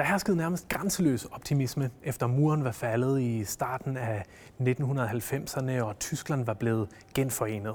Der 0.00 0.06
herskede 0.06 0.36
nærmest 0.36 0.68
grænseløs 0.68 1.24
optimisme, 1.24 1.90
efter 2.02 2.26
muren 2.26 2.64
var 2.64 2.72
faldet 2.72 3.20
i 3.20 3.44
starten 3.44 3.96
af 3.96 4.24
1990'erne, 4.60 5.80
og 5.82 5.98
Tyskland 5.98 6.44
var 6.44 6.54
blevet 6.54 6.88
genforenet. 7.14 7.74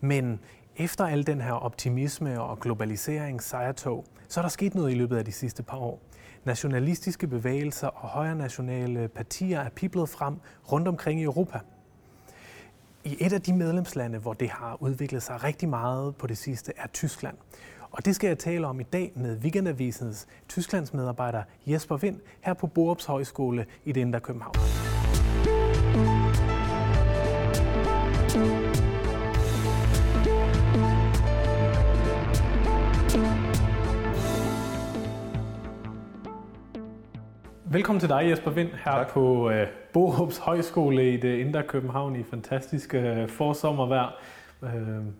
Men 0.00 0.40
efter 0.76 1.06
al 1.06 1.26
den 1.26 1.40
her 1.40 1.52
optimisme 1.52 2.42
og 2.42 2.60
globalisering 2.60 3.42
sejrtog, 3.42 4.04
så 4.28 4.40
er 4.40 4.42
der 4.42 4.48
sket 4.48 4.74
noget 4.74 4.92
i 4.92 4.94
løbet 4.94 5.16
af 5.16 5.24
de 5.24 5.32
sidste 5.32 5.62
par 5.62 5.76
år. 5.76 6.00
Nationalistiske 6.44 7.26
bevægelser 7.26 7.88
og 7.88 8.08
højre 8.08 8.36
nationale 8.36 9.08
partier 9.08 9.60
er 9.60 9.70
piblet 9.70 10.08
frem 10.08 10.36
rundt 10.72 10.88
omkring 10.88 11.20
i 11.20 11.24
Europa. 11.24 11.58
I 13.04 13.16
et 13.20 13.32
af 13.32 13.42
de 13.42 13.52
medlemslande, 13.52 14.18
hvor 14.18 14.32
det 14.32 14.50
har 14.50 14.76
udviklet 14.80 15.22
sig 15.22 15.44
rigtig 15.44 15.68
meget 15.68 16.16
på 16.16 16.26
det 16.26 16.38
sidste, 16.38 16.72
er 16.76 16.86
Tyskland. 16.86 17.36
Og 17.92 18.04
det 18.04 18.14
skal 18.14 18.28
jeg 18.28 18.38
tale 18.38 18.66
om 18.66 18.80
i 18.80 18.82
dag 18.82 19.12
med 19.16 19.38
Weekendavisens 19.38 20.26
Tysklands 20.48 20.94
medarbejder 20.94 21.42
Jesper 21.66 21.96
Vind 21.96 22.20
her 22.40 22.54
på 22.54 22.66
Borups 22.66 23.04
Højskole 23.04 23.66
i 23.84 23.92
det 23.92 24.00
Indre 24.00 24.20
København. 24.20 24.54
Velkommen 37.64 38.00
til 38.00 38.08
dig, 38.08 38.30
Jesper 38.30 38.50
Vind, 38.50 38.68
her 38.68 38.92
tak. 38.92 39.10
på 39.10 39.48
uh, 39.48 39.54
Borups 39.92 40.38
Højskole 40.38 41.14
i 41.14 41.16
det 41.16 41.38
Indre 41.38 41.62
København 41.62 42.16
i 42.16 42.22
fantastiske 42.22 43.22
uh, 43.22 43.28
forsommervejr, 43.28 44.08
uh, 44.62 44.68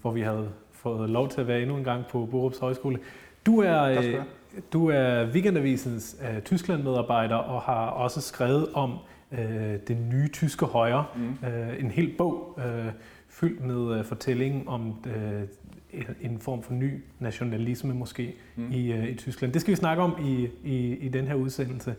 hvor 0.00 0.10
vi 0.10 0.20
havde 0.20 0.52
fået 0.82 1.10
lov 1.10 1.28
til 1.28 1.40
at 1.40 1.48
være 1.48 1.62
endnu 1.62 1.76
en 1.76 1.84
gang 1.84 2.06
på 2.06 2.28
Borups 2.30 2.58
Højskole. 2.58 2.98
Du 3.46 3.60
er, 3.60 3.98
uh, 3.98 4.24
du 4.72 4.88
er 4.88 5.26
Weekendavisens 5.26 6.16
uh, 6.20 6.42
Tyskland-medarbejder 6.42 7.36
og 7.36 7.62
har 7.62 7.86
også 7.86 8.20
skrevet 8.20 8.68
om 8.74 8.98
uh, 9.32 9.38
det 9.88 9.96
nye 10.12 10.28
tyske 10.28 10.66
højre. 10.66 11.04
Mm. 11.16 11.22
Uh, 11.42 11.80
en 11.80 11.90
hel 11.90 12.14
bog 12.18 12.58
uh, 12.58 12.92
fyldt 13.28 13.64
med 13.64 13.98
uh, 13.98 14.04
fortællingen 14.04 14.68
om 14.68 14.88
uh, 15.06 16.02
en 16.20 16.38
form 16.38 16.62
for 16.62 16.72
ny 16.72 17.04
nationalisme 17.18 17.94
måske 17.94 18.34
mm. 18.56 18.72
i, 18.72 18.92
uh, 18.92 19.08
i 19.08 19.14
Tyskland. 19.14 19.52
Det 19.52 19.60
skal 19.60 19.70
vi 19.70 19.76
snakke 19.76 20.02
om 20.02 20.14
i, 20.24 20.48
i, 20.64 20.96
i 20.96 21.08
den 21.08 21.26
her 21.26 21.34
udsendelse. 21.34 21.94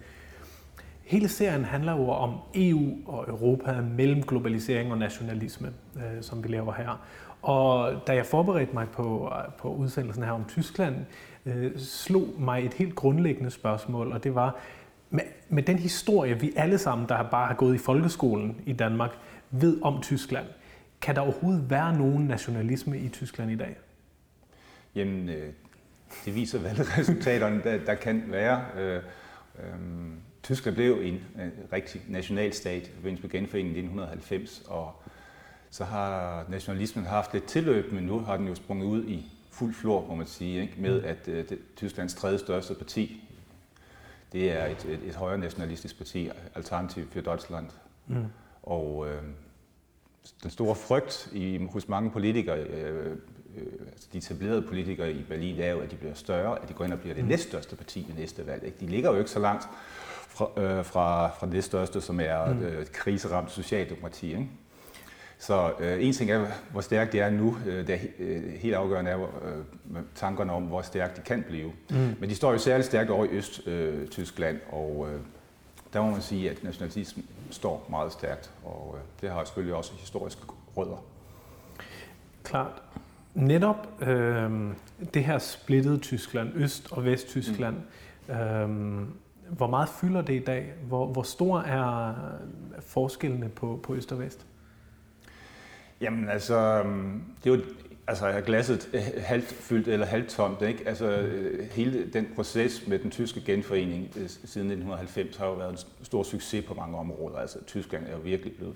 Hele 1.04 1.28
serien 1.28 1.66
handler 1.66 1.92
jo 1.92 2.10
om 2.10 2.36
EU 2.56 2.98
og 3.06 3.26
Europa 3.28 3.82
mellem 3.82 4.24
globalisering 4.24 4.92
og 4.92 4.98
nationalisme, 4.98 5.68
øh, 5.96 6.22
som 6.22 6.44
vi 6.44 6.48
laver 6.48 6.74
her. 6.74 7.06
Og 7.44 8.02
da 8.08 8.16
jeg 8.16 8.26
forberedte 8.26 8.74
mig 8.74 8.88
på, 8.90 9.32
på 9.58 9.74
udsendelsen 9.74 10.24
her 10.24 10.32
om 10.32 10.46
Tyskland, 10.46 10.96
øh, 11.46 11.72
slog 11.78 12.28
mig 12.40 12.66
et 12.66 12.74
helt 12.74 12.96
grundlæggende 12.96 13.52
spørgsmål, 13.52 14.12
og 14.12 14.24
det 14.24 14.36
var, 14.36 14.56
med, 15.10 15.24
med 15.50 15.64
den 15.64 15.80
historie, 15.80 16.40
vi 16.40 16.54
alle 16.56 16.78
sammen, 16.78 17.10
der 17.10 17.30
bare 17.30 17.48
har 17.48 17.54
gået 17.54 17.76
i 17.76 17.78
folkeskolen 17.78 18.62
i 18.66 18.74
Danmark, 18.74 19.12
ved 19.52 19.82
om 19.82 20.02
Tyskland, 20.02 20.46
kan 21.02 21.16
der 21.16 21.22
overhovedet 21.22 21.70
være 21.70 21.98
nogen 21.98 22.26
nationalisme 22.26 23.00
i 23.00 23.10
Tyskland 23.10 23.52
i 23.52 23.56
dag? 23.56 23.76
Jamen, 24.96 25.30
øh, 25.30 25.54
det 26.26 26.36
viser 26.36 26.60
valgresultaterne, 26.60 27.62
der, 27.64 27.86
der 27.86 27.96
kan 27.96 28.24
være. 28.28 28.66
Øh, 28.78 29.02
øh, 29.60 29.64
Tyskland 30.44 30.76
blev 30.76 31.00
en, 31.02 31.14
øh, 31.14 31.52
rigtig 31.74 32.02
nationalstat 32.08 32.88
i 32.88 32.92
forbindelse 32.96 33.22
med 33.22 33.32
genforeningen 33.32 33.76
i 33.76 33.80
1990, 33.80 34.64
og 34.68 35.04
så 35.74 35.84
har 35.84 36.46
nationalismen 36.50 37.06
haft 37.06 37.34
lidt 37.34 37.46
tilløb, 37.46 37.92
men 37.92 38.04
nu 38.04 38.20
har 38.20 38.38
den 38.38 38.48
jo 38.48 38.56
sprunget 38.56 38.86
ud 38.86 39.04
i 39.04 39.26
fuld 39.52 39.74
flor, 39.74 40.06
må 40.08 40.16
man 40.16 40.28
sige, 40.28 40.62
ikke? 40.62 40.74
med 40.78 41.02
mm. 41.02 41.08
at 41.08 41.28
uh, 41.28 41.34
det, 41.34 41.60
Tysklands 41.76 42.14
tredje 42.14 42.40
største 42.40 42.74
parti, 42.74 43.22
det 44.32 44.52
er 44.52 44.66
et, 44.66 44.86
et, 44.86 45.00
et 45.06 45.16
højre 45.16 45.38
nationalistisk 45.38 45.98
parti, 45.98 46.30
Alternativ 46.56 47.06
für 47.16 47.22
Deutschland. 47.22 47.70
Mm. 48.08 48.26
Og 48.64 49.08
øh, 49.08 49.22
den 50.44 50.52
store 50.52 50.76
frygt 50.76 51.30
i, 51.32 51.68
hos 51.72 51.88
mange 51.88 52.12
politikere, 52.12 52.60
øh, 52.60 53.18
øh, 53.58 53.68
altså 53.92 54.08
de 54.14 54.18
etablerede 54.18 54.62
politikere 54.62 55.12
i 55.12 55.24
Berlin, 55.24 55.60
er 55.60 55.72
jo, 55.72 55.80
at 55.80 55.92
de 55.92 55.96
bliver 55.96 56.14
større, 56.14 56.62
at 56.62 56.70
de 56.70 56.74
går 56.74 56.86
ind 56.86 56.94
og 56.94 57.00
bliver 57.00 57.16
det 57.16 57.24
mm. 57.24 57.30
næststørste 57.30 57.76
parti 57.76 58.06
ved 58.08 58.16
næste 58.16 58.48
valg. 58.48 58.64
Ikke? 58.64 58.78
De 58.80 58.88
ligger 58.88 59.12
jo 59.12 59.18
ikke 59.18 59.32
så 59.32 59.40
langt 59.40 59.68
fra, 60.28 60.62
øh, 60.62 60.86
fra, 60.86 61.28
fra 61.28 61.48
det 61.48 61.64
største, 61.64 62.02
som 62.02 62.20
er 62.20 62.54
mm. 62.54 62.62
øh, 62.62 62.86
kriseramt 62.92 63.52
socialdemokrati. 63.52 64.28
Ikke? 64.28 64.50
Så 65.44 65.74
øh, 65.80 66.06
en 66.06 66.14
ting 66.14 66.32
er, 66.32 66.46
hvor 66.72 66.82
stærkt 66.82 67.12
det 67.12 67.20
er 67.20 67.30
nu. 67.30 67.58
Øh, 67.66 67.88
det 67.88 67.96
er 67.96 68.00
øh, 68.20 68.44
helt 68.54 68.76
afgørende 68.76 69.12
er 69.12 69.18
øh, 69.18 70.02
tankerne 70.16 70.54
om, 70.54 70.64
hvor 70.64 70.82
stærkt 70.82 71.18
de 71.18 71.22
kan 71.22 71.44
blive. 71.48 71.72
Mm. 71.90 72.16
Men 72.20 72.30
de 72.30 72.36
står 72.36 72.52
jo 72.52 72.58
særligt 72.58 72.86
stærkt 72.86 73.10
over 73.10 73.26
i 73.26 73.28
Øst-Tyskland, 73.28 74.56
øh, 74.56 74.74
og 74.74 75.08
øh, 75.10 75.20
der 75.94 76.02
må 76.02 76.12
man 76.12 76.22
sige, 76.22 76.50
at 76.50 76.64
nationalismen 76.64 77.26
står 77.50 77.88
meget 77.90 78.12
stærkt, 78.12 78.52
og 78.66 78.96
øh, 78.98 79.04
det 79.22 79.30
har 79.30 79.44
selvfølgelig 79.44 79.76
også 79.76 79.92
historiske 80.00 80.42
rødder. 80.78 81.04
Klart. 82.44 82.82
Netop 83.34 83.88
øh, 84.02 84.52
det 85.14 85.24
her 85.24 85.38
splittede 85.38 85.98
Tyskland, 85.98 86.52
Øst- 86.56 86.92
og 86.92 87.06
Vesttyskland, 87.06 87.76
mm. 88.28 88.34
øh, 88.34 89.08
hvor 89.50 89.68
meget 89.68 89.90
fylder 89.90 90.22
det 90.22 90.34
i 90.34 90.44
dag? 90.44 90.74
Hvor, 90.88 91.08
hvor 91.08 91.24
stor 91.24 91.60
er 91.60 92.14
forskellene 92.80 93.50
på, 93.50 93.80
på 93.84 93.96
øst 93.96 94.12
og 94.12 94.20
vest? 94.20 94.46
Jamen 96.04 96.30
altså, 96.30 96.56
øhm, 96.56 97.22
det 97.44 97.52
er 97.52 97.56
jo 97.56 97.62
altså, 98.08 98.26
er 98.26 98.42
glasset 98.42 98.90
halvt 99.32 99.48
fyldt 99.48 99.88
eller 99.88 100.06
halvt 100.06 100.30
tomt. 100.30 100.62
Ikke? 100.62 100.88
Altså, 100.88 101.30
mm. 101.32 101.68
hele 101.72 102.10
den 102.14 102.28
proces 102.36 102.88
med 102.88 103.00
den 103.00 103.12
tyske 103.12 103.42
genforening 103.46 104.04
øh, 104.16 104.30
siden 104.30 104.72
1990 104.72 105.38
har 105.38 105.46
jo 105.46 105.54
været 105.54 105.72
en 105.72 106.06
stor 106.06 106.24
succes 106.24 106.66
på 106.66 106.74
mange 106.74 106.98
områder. 106.98 107.38
Altså, 107.38 107.58
Tyskland 107.68 108.08
er 108.08 108.12
jo 108.12 108.20
virkelig 108.24 108.56
blevet 108.56 108.76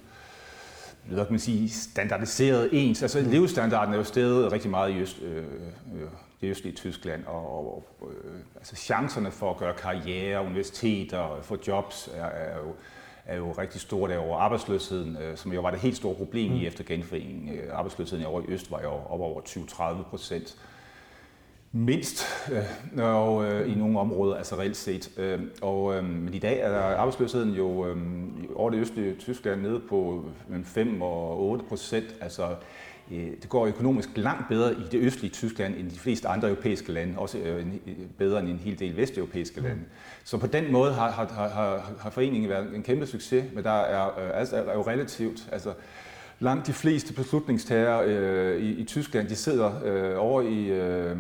hvad 1.08 1.26
kan 1.26 1.34
man 1.34 1.40
sige, 1.40 1.70
standardiseret 1.70 2.70
ens. 2.72 3.02
Altså 3.02 3.20
mm. 3.20 3.30
levestandarden 3.30 3.94
er 3.94 3.98
jo 3.98 4.04
stedet 4.04 4.52
rigtig 4.52 4.72
meget 4.72 4.92
i 4.92 4.98
øst, 4.98 5.22
øh, 5.22 5.38
øh, 5.38 5.44
det 6.42 6.50
østlige 6.50 6.76
Tyskland, 6.76 7.26
og, 7.26 7.76
og 7.76 7.88
øh, 8.02 8.40
altså 8.56 8.76
chancerne 8.76 9.32
for 9.32 9.52
at 9.52 9.58
gøre 9.58 9.74
karriere, 9.74 10.46
universiteter, 10.46 11.36
øh, 11.36 11.44
få 11.44 11.58
jobs 11.68 12.10
er, 12.14 12.26
er, 12.26 12.58
jo, 12.58 12.76
er 13.28 13.38
jo 13.38 13.52
rigtig 13.52 13.82
store 13.82 14.12
derovre. 14.12 14.40
Arbejdsløsheden, 14.40 15.18
øh, 15.18 15.38
som 15.38 15.54
jo 15.54 15.62
var 15.62 15.72
det 15.72 15.80
helt 15.80 15.98
store 15.98 16.16
problem 16.16 16.52
mm. 16.52 16.58
i 16.58 16.68
efter 16.68 16.84
genforeningen, 16.84 17.50
øh, 17.50 17.64
arbejdsløsheden 17.72 18.26
over 18.26 18.42
i 18.42 18.46
øst 18.48 18.72
var 18.72 18.82
jo 18.82 18.90
op 18.90 19.20
over 19.20 19.42
20-30 19.42 20.10
procent 20.10 20.58
mindst 21.72 22.26
øh, 22.52 23.04
og, 23.04 23.46
øh, 23.46 23.72
i 23.72 23.76
nogle 23.76 24.00
områder, 24.00 24.36
altså 24.36 24.56
reelt 24.56 24.78
set. 24.78 25.12
Øh, 25.18 25.40
og, 25.62 25.96
øh, 25.96 26.04
men 26.04 26.34
i 26.34 26.40
dag 26.40 26.60
er 26.60 26.74
arbejdsløsheden 26.74 27.54
jo 27.54 27.88
øh, 27.88 27.98
over 28.56 28.70
det 28.70 28.80
østlige 28.80 29.16
Tyskland 29.16 29.62
nede 29.62 29.80
på 29.90 30.26
5 30.64 31.02
og 31.02 31.42
8 31.42 31.66
procent. 31.66 32.16
Altså, 32.22 32.44
øh, 32.44 32.56
det 33.10 33.50
går 33.50 33.66
økonomisk 33.66 34.10
langt 34.16 34.48
bedre 34.50 34.74
i 34.74 34.84
det 34.92 35.00
østlige 35.00 35.32
Tyskland 35.32 35.76
end 35.76 35.92
de 35.92 36.00
fleste 36.00 36.28
andre 36.28 36.48
europæiske 36.48 36.92
lande, 36.92 37.18
også 37.18 37.38
øh, 37.38 37.66
bedre 38.18 38.40
end 38.40 38.50
en 38.50 38.58
hel 38.58 38.80
del 38.80 38.98
vesteuropæiske 38.98 39.62
lande. 39.62 39.76
Mm. 39.76 39.86
Så 40.24 40.38
på 40.38 40.48
den 40.48 40.72
måde 40.72 40.94
har, 40.94 41.12
har, 41.12 41.28
har, 41.48 41.92
har 42.00 42.10
foreningen 42.10 42.50
været 42.50 42.76
en 42.76 42.84
kæmpe 42.84 43.06
succes, 43.06 43.46
men 43.54 43.64
der 43.64 43.80
er, 43.82 44.20
øh, 44.20 44.40
altså, 44.40 44.56
er 44.56 44.74
jo 44.74 44.82
relativt, 44.82 45.50
altså 45.52 45.74
langt 46.40 46.68
de 46.68 46.74
fleste 46.74 47.14
beslutningstagere 47.14 48.06
øh, 48.06 48.62
i, 48.62 48.72
i 48.72 48.84
Tyskland, 48.84 49.28
de 49.28 49.36
sidder 49.36 49.72
øh, 49.86 50.14
over 50.18 50.42
i... 50.42 50.66
Øh, 50.66 51.18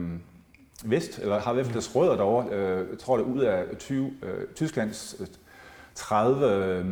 vest, 0.86 1.20
eller 1.20 1.40
har 1.40 1.52
i 1.52 1.54
hvert 1.54 1.66
fald 1.66 1.74
deres 1.74 1.96
rødder 1.96 2.16
derovre. 2.16 2.56
Øh, 2.56 2.90
jeg 2.92 3.00
tror, 3.00 3.18
det 3.18 3.24
ud 3.24 3.40
af 3.40 3.64
20, 3.80 4.14
øh, 4.24 4.48
Tysklands 4.56 5.16
30 5.96 6.66
øh, 6.66 6.86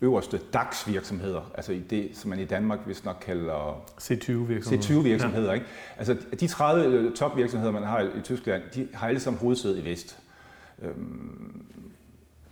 øverste 0.00 0.40
DAX-virksomheder, 0.52 1.50
altså 1.54 1.72
i 1.72 1.78
det, 1.78 2.10
som 2.12 2.30
man 2.30 2.38
i 2.38 2.44
Danmark 2.44 2.78
vist 2.86 3.04
nok 3.04 3.16
kalder 3.26 3.84
C20-virksomheder. 4.00 5.00
C20-virksomheder, 5.00 5.48
ja. 5.48 5.54
ikke? 5.54 5.66
Altså 5.98 6.16
de 6.40 6.46
30 6.46 7.16
topvirksomheder, 7.16 7.72
man 7.72 7.82
har 7.82 8.00
i 8.00 8.20
Tyskland, 8.24 8.62
de 8.74 8.88
har 8.94 9.08
alle 9.08 9.20
sammen 9.20 9.40
hovedsæde 9.40 9.80
i 9.80 9.84
vest. 9.84 10.18
Øhm, 10.82 11.64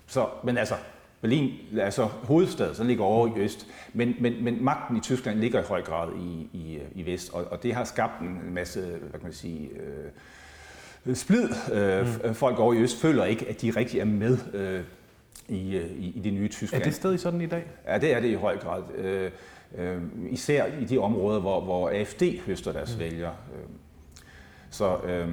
så, 0.07 0.29
men 0.45 0.59
altså, 0.59 0.75
Berlin 1.21 1.53
er 1.77 1.85
altså 1.85 2.05
hovedstad, 2.05 2.75
så 2.75 2.85
ligger 2.85 3.05
over 3.05 3.37
i 3.37 3.41
øst, 3.41 3.67
men, 3.93 4.15
men, 4.21 4.45
men 4.45 4.65
magten 4.65 4.97
i 4.97 5.01
Tyskland 5.01 5.39
ligger 5.39 5.61
i 5.61 5.65
høj 5.65 5.83
grad 5.83 6.13
i, 6.13 6.49
i, 6.53 6.79
i 6.95 7.07
vest, 7.07 7.35
og, 7.35 7.45
og 7.45 7.63
det 7.63 7.75
har 7.75 7.85
skabt 7.85 8.21
en 8.21 8.55
masse, 8.55 8.81
hvad 8.81 9.11
kan 9.11 9.23
man 9.23 9.33
sige, 9.33 9.71
øh, 11.07 11.17
splid. 11.17 11.49
Øh, 11.73 12.07
mm. 12.25 12.35
Folk 12.35 12.59
over 12.59 12.75
i 12.75 12.79
Øst 12.79 13.01
føler 13.01 13.25
ikke, 13.25 13.49
at 13.49 13.63
de 13.63 13.71
rigtig 13.71 14.01
er 14.01 14.05
med 14.05 14.39
øh, 14.55 14.81
i, 15.49 15.77
øh, 15.77 15.91
i, 15.91 16.13
i 16.17 16.21
det 16.21 16.33
nye 16.33 16.49
Tyskland. 16.49 16.83
Er 16.83 16.85
det 16.85 16.95
stadig 16.95 17.21
sådan 17.21 17.41
i 17.41 17.47
dag? 17.47 17.65
Ja, 17.87 17.99
det 17.99 18.13
er 18.13 18.21
det 18.21 18.29
i 18.29 18.35
høj 18.35 18.59
grad. 18.59 18.83
Øh, 18.95 19.31
øh, 19.79 20.03
især 20.31 20.67
i 20.81 20.85
de 20.85 20.99
områder, 20.99 21.41
hvor, 21.41 21.61
hvor 21.61 21.91
AFD 21.91 22.23
høster 22.47 22.73
deres 22.73 22.95
mm. 22.95 23.01
vælgere. 23.01 23.35
Øh, 23.55 23.69
så 24.71 24.97
øh, 24.97 25.29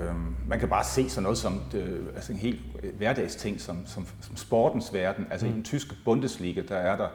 øh, 0.00 0.14
man 0.48 0.60
kan 0.60 0.68
bare 0.68 0.84
se 0.84 1.10
sådan 1.10 1.22
noget 1.22 1.38
som 1.38 1.60
øh, 1.74 2.06
altså 2.14 2.32
en 2.32 2.38
helt 2.38 2.60
hverdagsting, 2.96 3.60
som, 3.60 3.86
som, 3.86 4.06
som 4.20 4.36
sportens 4.36 4.94
verden. 4.94 5.26
Altså 5.30 5.46
mm. 5.46 5.52
i 5.52 5.54
den 5.54 5.64
tyske 5.64 5.94
Bundesliga, 6.04 6.62
der 6.68 6.76
er 6.76 6.96
der, 6.96 7.08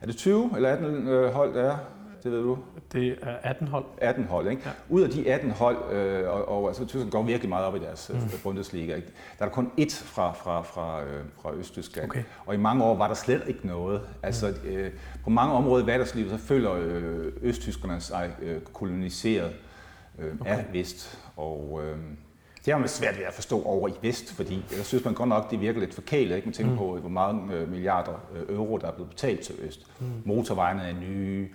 er 0.00 0.06
det 0.06 0.16
20 0.16 0.50
eller 0.56 0.68
18 0.68 1.08
øh, 1.08 1.32
hold, 1.32 1.54
der 1.54 1.72
er? 1.72 1.78
Det 2.22 2.32
ved 2.32 2.42
du? 2.42 2.58
Det 2.92 3.18
er 3.22 3.36
18 3.42 3.68
hold. 3.68 3.84
18 3.98 4.24
hold, 4.24 4.48
ikke? 4.48 4.62
Ja. 4.64 4.70
Ud 4.88 5.02
af 5.02 5.10
de 5.10 5.30
18 5.30 5.50
hold, 5.50 5.92
øh, 5.92 6.28
og, 6.28 6.48
og 6.48 6.68
altså, 6.68 6.84
Tyskland 6.84 7.10
går 7.10 7.22
virkelig 7.22 7.48
meget 7.48 7.66
op 7.66 7.76
i 7.76 7.78
deres 7.78 8.10
mm. 8.14 8.20
Bundesliga, 8.42 8.94
ikke? 8.94 9.08
der 9.38 9.44
er 9.44 9.48
der 9.48 9.54
kun 9.54 9.70
ét 9.78 10.04
fra, 10.04 10.32
fra, 10.32 10.62
fra, 10.62 11.02
øh, 11.02 11.24
fra 11.42 11.54
Østtyskland. 11.54 12.10
Okay. 12.10 12.22
Og 12.46 12.54
i 12.54 12.58
mange 12.58 12.84
år 12.84 12.96
var 12.96 13.08
der 13.08 13.14
slet 13.14 13.42
ikke 13.46 13.66
noget. 13.66 14.00
Altså, 14.22 14.54
mm. 14.64 14.68
øh, 14.68 14.92
på 15.24 15.30
mange 15.30 15.54
områder 15.54 15.82
i 15.82 15.84
hverdagslivet, 15.84 16.30
så 16.30 16.38
føler 16.38 16.72
øh, 16.72 17.32
østtyskerne 17.42 18.00
sig 18.00 18.30
øh, 18.42 18.60
koloniseret 18.72 19.52
øh, 20.18 20.34
okay. 20.40 20.50
af 20.50 20.64
Vest. 20.72 21.18
Og, 21.36 21.80
øh, 21.84 21.96
det 22.64 22.72
har 22.72 22.78
man 22.78 22.88
svært 22.88 23.18
ved 23.18 23.24
at 23.24 23.34
forstå 23.34 23.62
over 23.62 23.88
i 23.88 23.92
vest, 24.02 24.32
fordi 24.32 24.64
jeg 24.76 24.84
synes 24.84 25.04
man 25.04 25.14
godt 25.14 25.28
nok, 25.28 25.50
det 25.50 25.60
virker 25.60 25.80
lidt 25.80 25.94
forkælet, 25.94 26.36
ikke? 26.36 26.46
Man 26.46 26.52
tænker 26.52 26.72
mm. 26.72 26.78
på, 26.78 26.96
hvor 26.96 27.08
mange 27.08 27.54
øh, 27.54 27.70
milliarder 27.70 28.12
øh, 28.36 28.56
euro, 28.56 28.78
der 28.78 28.86
er 28.86 28.92
blevet 28.92 29.10
betalt 29.10 29.40
til 29.40 29.54
øst. 29.58 29.86
Mm. 30.00 30.06
Motorvejene 30.24 30.82
er 30.82 30.92
nye. 30.92 31.48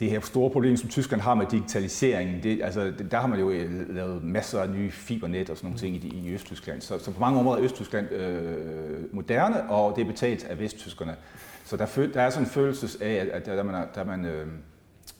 Det 0.00 0.10
her 0.10 0.20
store 0.20 0.50
problem, 0.50 0.76
som 0.76 0.88
Tyskland 0.88 1.22
har 1.22 1.34
med 1.34 1.46
digitaliseringen, 1.50 2.42
det, 2.42 2.62
altså, 2.62 2.92
der 3.10 3.18
har 3.18 3.26
man 3.26 3.38
jo 3.38 3.50
øh, 3.50 3.94
lavet 3.94 4.24
masser 4.24 4.60
af 4.60 4.70
nye 4.70 4.90
fibernet 4.90 5.50
og 5.50 5.56
sådan 5.56 5.66
nogle 5.66 5.78
ting 5.78 5.96
i, 5.96 6.28
i 6.28 6.34
Østtyskland. 6.34 6.80
Så, 6.80 6.98
så 6.98 7.10
på 7.10 7.20
mange 7.20 7.38
områder 7.38 7.58
er 7.58 7.64
Østtyskland 7.64 8.12
øh, 8.12 9.14
moderne, 9.14 9.70
og 9.70 9.96
det 9.96 10.02
er 10.02 10.06
betalt 10.06 10.44
af 10.44 10.58
vesttyskerne. 10.58 11.16
Så 11.64 11.76
der, 11.76 11.86
der 12.14 12.22
er 12.22 12.30
sådan 12.30 12.44
en 12.44 12.50
følelse 12.50 13.04
af, 13.04 13.14
at, 13.14 13.28
at 13.28 13.46
der, 13.46 13.56
der 13.56 13.62
man, 13.62 13.86
der 13.94 14.04
man 14.04 14.24
øh, 14.24 14.46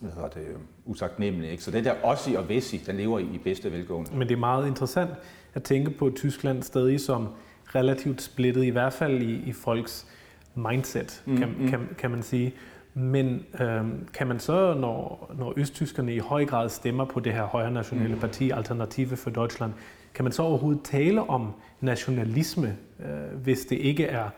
hvad 0.00 0.12
hedder 0.12 0.28
det, 0.28 0.46
usagtnemmelig. 0.84 1.50
Ikke? 1.50 1.62
Så 1.62 1.70
det 1.70 1.84
der 1.84 1.94
Ossi 2.02 2.34
og 2.34 2.48
Vessi, 2.48 2.76
den 2.86 2.96
lever 2.96 3.18
i, 3.18 3.40
bedste 3.44 3.72
velgående. 3.72 4.10
Men 4.16 4.28
det 4.28 4.34
er 4.34 4.38
meget 4.38 4.66
interessant 4.66 5.10
at 5.54 5.62
tænke 5.62 5.90
på 5.90 6.10
Tyskland 6.16 6.62
stadig 6.62 7.00
som 7.00 7.28
relativt 7.74 8.22
splittet, 8.22 8.64
i 8.64 8.68
hvert 8.68 8.92
fald 8.92 9.22
i, 9.22 9.42
i 9.46 9.52
folks 9.52 10.06
mindset, 10.54 11.22
mm, 11.26 11.36
kan, 11.36 11.54
mm. 11.58 11.68
Kan, 11.68 11.88
kan 11.98 12.10
man 12.10 12.22
sige. 12.22 12.54
Men 12.98 13.44
øhm, 13.60 14.08
kan 14.14 14.26
man 14.26 14.40
så, 14.40 14.74
når, 14.74 15.30
når 15.38 15.52
østtyskerne 15.56 16.14
i 16.14 16.18
høj 16.18 16.44
grad 16.44 16.68
stemmer 16.68 17.04
på 17.04 17.20
det 17.20 17.32
her 17.32 17.44
højre 17.44 17.70
nationale 17.70 18.14
mm. 18.14 18.20
parti, 18.20 18.50
Alternative 18.50 19.16
for 19.16 19.30
Deutschland, 19.30 19.72
kan 20.14 20.24
man 20.24 20.32
så 20.32 20.42
overhovedet 20.42 20.82
tale 20.84 21.30
om 21.30 21.52
nationalisme, 21.80 22.76
øh, 23.00 23.40
hvis 23.42 23.60
det 23.60 23.78
ikke 23.78 24.04
er 24.04 24.28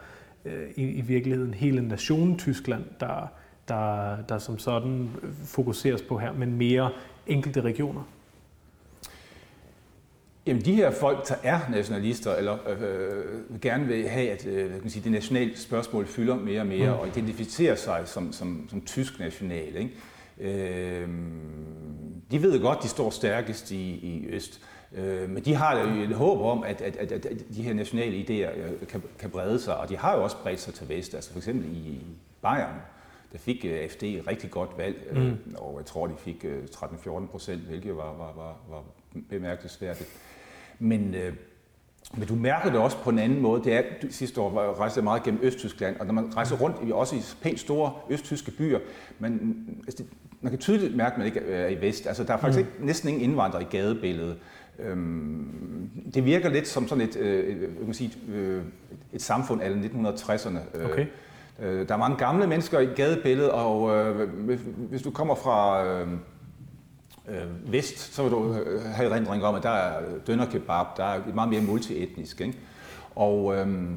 øh, 0.45 0.69
i, 0.77 0.83
i 0.83 1.01
virkeligheden 1.01 1.55
hele 1.55 1.89
nationen 1.89 2.39
Tyskland, 2.39 2.85
der, 3.01 3.31
der, 3.69 4.17
der 4.29 4.39
som 4.39 4.59
sådan 4.59 5.11
fokuseres 5.45 6.03
på 6.03 6.19
her, 6.19 6.33
men 6.33 6.57
mere 6.57 6.91
enkelte 7.27 7.61
regioner? 7.61 8.03
Jamen 10.49 10.65
de 10.65 10.75
her 10.75 10.91
folk, 10.91 11.29
der 11.29 11.35
er 11.43 11.61
nationalister, 11.71 12.35
eller 12.35 12.59
øh, 12.69 13.61
gerne 13.61 13.87
vil 13.87 14.09
have, 14.09 14.31
at 14.31 14.47
øh, 14.47 14.81
kan 14.81 14.91
sige, 14.91 15.05
det 15.05 15.13
nationale 15.13 15.57
spørgsmål 15.57 16.07
fylder 16.07 16.37
mere 16.37 16.61
og 16.61 16.67
mere, 16.67 16.93
mm. 16.93 16.99
og 16.99 17.09
identificerer 17.09 17.75
sig 17.75 18.03
som, 18.05 18.33
som, 18.33 18.69
som 18.71 18.81
tysk 18.81 19.19
national. 19.19 19.77
Ikke? 19.77 19.91
Øh, 20.41 21.09
de 22.31 22.43
ved 22.43 22.61
godt, 22.61 22.83
de 22.83 22.89
står 22.89 23.11
stærkest 23.11 23.71
i, 23.71 23.91
i 23.91 24.27
Øst, 24.29 24.61
øh, 24.95 25.31
men 25.31 25.45
de 25.45 25.55
har 25.55 25.79
jo 25.79 26.03
et 26.03 26.15
håb 26.15 26.41
om, 26.41 26.63
at, 26.63 26.81
at, 26.81 26.97
at, 26.97 27.13
at 27.13 27.43
de 27.57 27.63
her 27.63 27.75
nationale 27.75 28.17
idéer 28.17 28.59
øh, 28.59 28.89
kan, 28.89 29.03
kan 29.19 29.31
brede 29.31 29.61
sig, 29.61 29.77
og 29.77 29.89
de 29.89 29.97
har 29.97 30.17
jo 30.17 30.23
også 30.23 30.37
bredt 30.43 30.61
sig 30.61 30.75
til 30.75 30.89
Vest, 30.89 31.15
altså 31.15 31.31
for 31.33 31.39
eksempel 31.39 31.77
i 31.77 32.01
Bayern 32.43 32.81
der 33.33 33.39
fik 33.39 33.65
øh, 33.65 33.79
AFD 33.79 34.03
et 34.03 34.27
rigtig 34.27 34.51
godt 34.51 34.71
valg, 34.79 35.07
øh, 35.11 35.27
mm. 35.27 35.55
og 35.59 35.75
jeg 35.79 35.87
tror, 35.87 36.07
de 36.07 36.15
fik 36.19 36.45
uh, 36.45 36.51
øh, 36.51 36.65
13-14 36.65 37.27
procent, 37.27 37.63
hvilket 37.63 37.97
var, 37.97 38.13
var, 38.13 38.33
var, 38.37 38.57
var 38.71 38.83
bemærkelsesværdigt. 39.29 40.09
Men, 40.79 41.15
uh, 41.15 41.35
men 42.19 42.29
du 42.29 42.35
mærker 42.35 42.71
det 42.71 42.81
også 42.81 42.97
på 42.97 43.11
en 43.11 43.19
anden 43.19 43.41
måde. 43.41 43.65
Det 43.65 43.73
er, 43.73 43.83
sidste 44.11 44.41
år 44.41 44.79
rejste 44.81 44.99
jeg 44.99 45.05
meget 45.05 45.23
gennem 45.23 45.41
Østtyskland, 45.43 45.97
og 46.01 46.07
når 46.07 46.13
man 46.13 46.37
rejser 46.37 46.57
rundt 46.57 46.77
i 46.89 46.93
også 46.93 47.17
i 47.17 47.21
pænt 47.43 47.61
store 47.61 47.93
østtyske 48.11 48.51
byer, 48.51 48.79
man, 49.19 49.57
altså 49.87 50.05
man 50.41 50.53
kan 50.53 50.59
tydeligt 50.59 50.97
mærke, 50.97 51.13
at 51.13 51.19
man 51.19 51.27
ikke 51.27 51.41
er 51.41 51.69
i 51.69 51.81
vest. 51.81 52.07
Altså, 52.07 52.25
der 52.25 52.33
er 52.33 52.39
faktisk 52.39 52.65
mm. 52.65 52.69
ikke, 52.69 52.87
næsten 52.87 53.09
ingen 53.09 53.25
indvandrere 53.25 53.63
i 53.63 53.67
gadebilledet. 53.71 54.37
Øhm, 54.79 55.91
det 56.15 56.25
virker 56.25 56.49
lidt 56.49 56.69
som 56.69 56.89
sådan 56.89 57.05
et, 57.05 57.17
øh, 57.17 57.69
kan 57.85 57.95
sige, 57.95 58.13
øh, 58.33 58.63
et 59.13 59.23
samfund 59.23 59.63
af 59.63 59.71
1960'erne. 59.71 60.59
Øh, 60.75 60.91
okay. 60.91 61.07
Øh, 61.63 61.89
der 61.89 61.95
er 61.95 61.99
mange 61.99 62.17
gamle 62.17 62.47
mennesker 62.47 62.81
i 62.81 62.87
gadebilledet, 62.87 63.51
og 63.51 63.97
øh, 63.97 64.29
hvis 64.77 65.03
du 65.03 65.11
kommer 65.11 65.35
fra 65.35 65.87
øh, 65.87 66.09
øh, 67.29 67.73
vest, 67.73 68.15
så 68.15 68.23
vil 68.23 68.33
du 68.33 68.55
øh, 68.55 68.83
have 68.83 69.11
erindring 69.11 69.45
om, 69.45 69.55
at 69.55 69.63
der 69.63 69.71
er 69.71 70.03
dønnerkebab, 70.27 70.87
der 70.97 71.05
er 71.05 71.21
meget 71.35 71.51
mere 71.51 71.61
multietnisk. 71.61 72.41
Ikke? 72.41 72.59
Og 73.15 73.57
øh, 73.57 73.91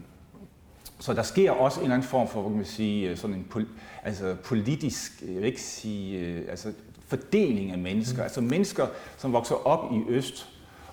så 0.99 1.13
der 1.13 1.23
sker 1.23 1.51
også 1.51 1.79
en 1.79 1.83
eller 1.83 1.95
anden 1.95 2.07
form 2.07 2.27
for, 2.27 2.43
kan 2.43 2.55
man 2.55 2.65
sige, 2.65 3.17
sådan 3.17 3.35
en 3.35 3.47
pol, 3.49 3.67
altså 4.03 4.35
politisk, 4.43 5.23
jeg 5.27 5.35
vil 5.35 5.43
ikke 5.43 5.61
sige, 5.61 6.19
øh, 6.19 6.41
altså 6.49 6.73
fordeling 7.07 7.71
af 7.71 7.77
mennesker. 7.77 8.17
Mm. 8.17 8.23
Altså 8.23 8.41
mennesker, 8.41 8.87
som 9.17 9.33
vokser 9.33 9.67
op 9.67 9.91
i 9.93 10.03
øst, 10.09 10.49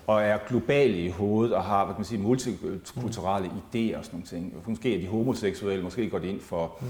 og 0.07 0.21
er 0.21 0.37
globale 0.47 0.97
i 0.97 1.09
hovedet 1.09 1.53
og 1.53 1.63
har 1.63 1.85
hvad 1.85 1.95
kan 1.95 1.99
man 1.99 2.05
sige, 2.05 2.21
multikulturelle 2.21 3.49
mm. 3.49 3.55
idéer 3.57 3.97
og 3.97 4.05
sådan 4.05 4.19
nogle 4.19 4.25
ting. 4.25 4.53
Måske 4.67 4.95
er 4.95 4.99
de 4.99 5.07
homoseksuelle, 5.07 5.83
måske 5.83 6.09
går 6.09 6.19
de 6.19 6.27
ind 6.27 6.41
for, 6.41 6.77
mm. 6.81 6.87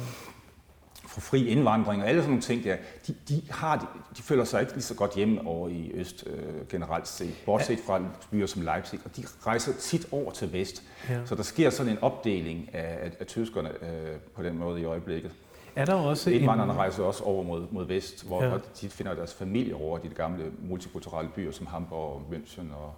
For 1.10 1.22
fri 1.22 1.48
indvandring 1.48 2.02
og 2.02 2.10
alle 2.10 2.22
sådan 2.22 2.30
nogle 2.30 2.42
ting 2.42 2.64
der. 2.64 2.78
De, 3.08 3.16
de, 3.30 3.42
har, 3.50 4.04
de, 4.18 4.22
føler 4.22 4.44
sig 4.44 4.62
ikke 4.62 4.74
lige 4.74 4.84
så 4.84 4.96
godt 4.96 5.16
hjemme 5.16 5.48
over 5.48 5.70
i 5.70 5.92
Øst 5.94 6.28
øh, 6.28 6.68
generelt 6.70 7.08
set, 7.08 7.34
bortset 7.46 7.80
fra 7.80 8.02
byer 8.32 8.46
som 8.46 8.62
Leipzig, 8.62 9.00
og 9.06 9.18
de 9.18 9.24
rejser 9.46 9.74
tit 9.74 10.08
over 10.12 10.32
til 10.32 10.54
Vest. 10.54 10.84
Ja. 11.10 11.26
Så 11.26 11.36
der 11.36 11.44
sker 11.44 11.70
sådan 11.70 11.92
en 11.92 11.98
opdeling 12.02 12.70
af, 12.74 13.06
af, 13.06 13.12
af 13.20 13.28
tyskerne 13.28 13.70
øh, 13.70 14.18
på 14.36 14.44
den 14.44 14.58
måde 14.58 14.82
i 14.82 14.84
øjeblikket. 14.84 15.32
Er 15.76 15.86
der 15.86 15.94
også 15.94 16.30
Indvandrerne 16.30 16.72
en... 16.72 16.78
rejser 16.78 17.04
også 17.04 17.24
over 17.24 17.44
mod, 17.44 17.68
mod 17.72 17.86
vest, 17.86 18.28
hvor 18.28 18.44
ja. 18.44 18.58
de 18.82 18.90
finder 18.90 19.14
deres 19.14 19.34
familie 19.34 19.76
over 19.76 19.98
de 19.98 20.10
gamle 20.10 20.52
multikulturelle 20.60 21.32
byer 21.36 21.52
som 21.52 21.66
Hamburg 21.66 22.14
og 22.16 22.24
München 22.32 22.76
og 22.76 22.94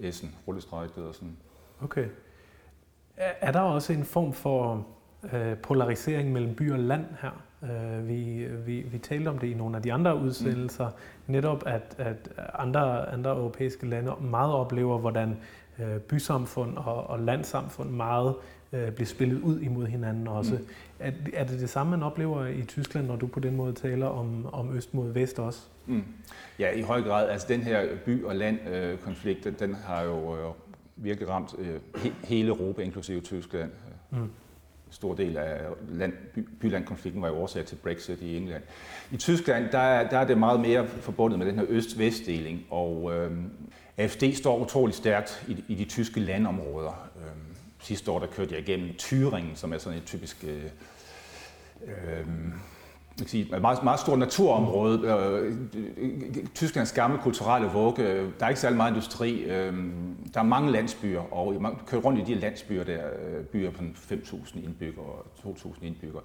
Essen, 0.00 0.34
rullestrækket 0.48 1.04
og 1.04 1.14
sådan. 1.14 1.36
Okay. 1.82 2.06
Er 3.16 3.52
der 3.52 3.60
også 3.60 3.92
en 3.92 4.04
form 4.04 4.32
for 4.32 4.86
øh, 5.32 5.56
polarisering 5.56 6.32
mellem 6.32 6.54
by 6.54 6.72
og 6.72 6.78
land 6.78 7.06
her? 7.20 7.42
Øh, 7.62 8.08
vi, 8.08 8.46
vi, 8.66 8.80
vi 8.80 8.98
talte 8.98 9.28
om 9.28 9.38
det 9.38 9.46
i 9.46 9.54
nogle 9.54 9.76
af 9.76 9.82
de 9.82 9.92
andre 9.92 10.16
udsendelser, 10.16 10.86
mm. 10.86 11.32
netop 11.32 11.62
at, 11.66 11.94
at 11.98 12.28
andre, 12.54 13.12
andre 13.12 13.30
europæiske 13.30 13.86
lande 13.86 14.12
meget 14.20 14.52
oplever, 14.52 14.98
hvordan 14.98 15.36
øh, 15.78 15.98
bysamfund 15.98 16.76
og, 16.76 17.10
og 17.10 17.20
landsamfund 17.20 17.90
meget 17.90 18.34
øh, 18.72 18.90
bliver 18.90 19.06
spillet 19.06 19.40
ud 19.40 19.60
imod 19.60 19.86
hinanden 19.86 20.28
også. 20.28 20.54
Mm. 20.54 20.66
Er, 20.98 21.10
er 21.34 21.44
det 21.44 21.60
det 21.60 21.70
samme, 21.70 21.90
man 21.90 22.02
oplever 22.02 22.46
i 22.46 22.62
Tyskland, 22.62 23.06
når 23.06 23.16
du 23.16 23.26
på 23.26 23.40
den 23.40 23.56
måde 23.56 23.72
taler 23.72 24.06
om, 24.06 24.46
om 24.52 24.76
øst 24.76 24.94
mod 24.94 25.12
vest 25.12 25.38
også? 25.38 25.60
Mm. 25.86 26.04
Ja, 26.58 26.70
i 26.70 26.82
høj 26.82 27.02
grad. 27.02 27.28
Altså 27.28 27.46
den 27.48 27.60
her 27.60 27.86
by- 28.04 28.24
og 28.24 28.36
land-konflikt, 28.36 29.46
øh, 29.46 29.52
den 29.58 29.74
har 29.74 30.02
jo 30.02 30.36
øh, 30.36 30.52
virkelig 30.96 31.28
ramt 31.28 31.54
øh, 31.58 31.80
he, 31.96 32.12
hele 32.24 32.48
Europa, 32.48 32.82
inklusive 32.82 33.20
Tyskland. 33.20 33.70
Mm. 34.10 34.30
Stor 34.92 35.14
del 35.14 35.36
af 35.36 35.60
land, 35.88 36.12
by, 36.34 36.48
bylandkonflikten 36.60 37.22
var 37.22 37.28
jo 37.28 37.34
årsag 37.34 37.66
til 37.66 37.76
Brexit 37.76 38.20
i 38.20 38.36
England. 38.36 38.62
I 39.10 39.16
Tyskland, 39.16 39.68
der 39.70 39.78
er, 39.78 40.10
der 40.10 40.18
er 40.18 40.26
det 40.26 40.38
meget 40.38 40.60
mere 40.60 40.86
forbundet 40.86 41.38
med 41.38 41.46
den 41.46 41.58
her 41.58 41.66
øst-vest-deling, 41.68 42.66
og 42.70 43.12
øh, 43.14 43.30
AFD 43.96 44.22
står 44.34 44.58
utrolig 44.58 44.94
stærkt 44.94 45.44
i, 45.48 45.64
i 45.68 45.74
de 45.74 45.84
tyske 45.84 46.20
landområder. 46.20 47.10
Øh, 47.16 47.32
sidste 47.80 48.10
år, 48.10 48.18
der 48.18 48.26
kørte 48.26 48.54
jeg 48.54 48.68
igennem 48.68 48.90
Thüringen, 48.90 49.54
som 49.54 49.72
er 49.72 49.78
sådan 49.78 49.98
et 49.98 50.04
typisk... 50.04 50.44
Øh, 50.44 50.64
øh, 51.84 52.26
jeg 53.20 53.28
sige, 53.28 53.56
et 53.56 53.62
meget, 53.62 53.82
meget 53.82 54.00
stort 54.00 54.18
naturområde. 54.18 55.00
Øh, 55.96 56.44
Tysklands 56.54 56.92
gamle 56.92 57.18
kulturelle 57.18 57.68
vugge. 57.68 58.04
Der 58.40 58.44
er 58.44 58.48
ikke 58.48 58.60
særlig 58.60 58.76
meget 58.76 58.90
industri. 58.90 59.42
Øh, 59.42 59.74
der 60.34 60.40
er 60.40 60.44
mange 60.44 60.72
landsbyer, 60.72 61.34
og 61.34 61.62
man 61.62 61.76
kører 61.86 62.02
rundt 62.02 62.20
i 62.20 62.34
de 62.34 62.40
landsbyer 62.40 62.84
der, 62.84 63.00
øh, 63.06 63.44
byer 63.44 63.70
på 63.70 63.82
5.000 63.94 64.64
indbyggere 64.64 65.04
og 65.04 65.26
2.000 65.36 65.86
indbyggere. 65.86 66.22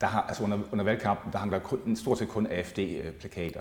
Der 0.00 0.06
har, 0.06 0.22
altså 0.22 0.44
under, 0.44 0.58
under 0.72 0.84
valgkampen, 0.84 1.32
der 1.32 1.38
hang 1.38 1.52
der 1.52 1.58
kun, 1.58 1.96
stort 1.96 2.18
set 2.18 2.28
kun 2.28 2.46
AFD-plakater. 2.46 3.60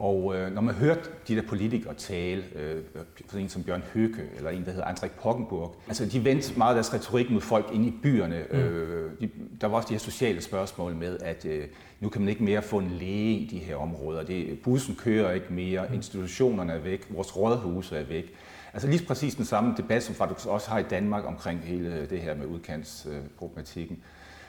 Og 0.00 0.36
øh, 0.36 0.54
når 0.54 0.60
man 0.60 0.74
hørte 0.74 1.00
de 1.28 1.36
der 1.36 1.42
politikere 1.42 1.94
tale, 1.94 2.44
øh, 2.56 2.82
for 3.26 3.38
en 3.38 3.48
som 3.48 3.62
Bjørn 3.62 3.82
Høke, 3.94 4.22
eller 4.36 4.50
en, 4.50 4.64
der 4.64 4.70
hedder 4.70 4.84
Andrik 4.84 5.10
Pockenburg, 5.10 5.76
altså 5.88 6.06
de 6.06 6.24
vendte 6.24 6.58
meget 6.58 6.70
af 6.70 6.74
deres 6.74 6.94
retorik 6.94 7.30
mod 7.30 7.40
folk 7.40 7.70
inde 7.72 7.88
i 7.88 7.94
byerne. 8.02 8.44
Mm. 8.50 8.58
Øh, 8.58 9.10
de, 9.20 9.30
der 9.60 9.66
var 9.66 9.76
også 9.76 9.88
de 9.88 9.94
her 9.94 9.98
sociale 9.98 10.42
spørgsmål 10.42 10.94
med, 10.94 11.18
at 11.20 11.44
øh, 11.44 11.64
nu 12.00 12.08
kan 12.08 12.20
man 12.20 12.28
ikke 12.28 12.44
mere 12.44 12.62
få 12.62 12.78
en 12.78 12.90
læge 12.90 13.38
i 13.38 13.46
de 13.46 13.58
her 13.58 13.76
områder. 13.76 14.22
Det, 14.22 14.58
bussen 14.64 14.94
kører 14.94 15.32
ikke 15.32 15.52
mere, 15.52 15.86
mm. 15.88 15.94
institutionerne 15.94 16.72
er 16.72 16.78
væk, 16.78 17.06
vores 17.10 17.36
rådhuse 17.36 17.96
er 17.96 18.04
væk. 18.04 18.34
Altså 18.72 18.88
lige 18.88 19.06
præcis 19.06 19.34
den 19.34 19.44
samme 19.44 19.74
debat, 19.76 20.02
som 20.02 20.14
faktisk 20.14 20.48
også 20.48 20.70
har 20.70 20.78
i 20.78 20.84
Danmark 20.90 21.24
omkring 21.26 21.60
hele 21.60 22.06
det 22.10 22.20
her 22.20 22.34
med 22.34 22.46
udkantsproblematikken. 22.46 23.96
Øh, 23.96 24.02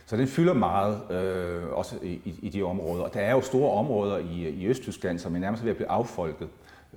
så 0.06 0.18
den 0.18 0.28
fylder 0.28 0.54
meget, 0.54 1.12
øh, 1.12 1.70
også 1.72 1.96
i, 2.04 2.40
i, 2.42 2.50
de 2.50 2.64
områder. 2.64 3.04
Og 3.04 3.14
der 3.14 3.20
er 3.20 3.32
jo 3.32 3.42
store 3.42 3.72
områder 3.72 4.18
i, 4.18 4.50
i 4.50 4.68
Østtyskland, 4.68 5.20
som 5.20 5.36
er 5.36 5.40
nærmest 5.40 5.64
ved 5.64 5.72
at 5.72 5.78
blive 5.78 5.90
affolket, 5.90 6.48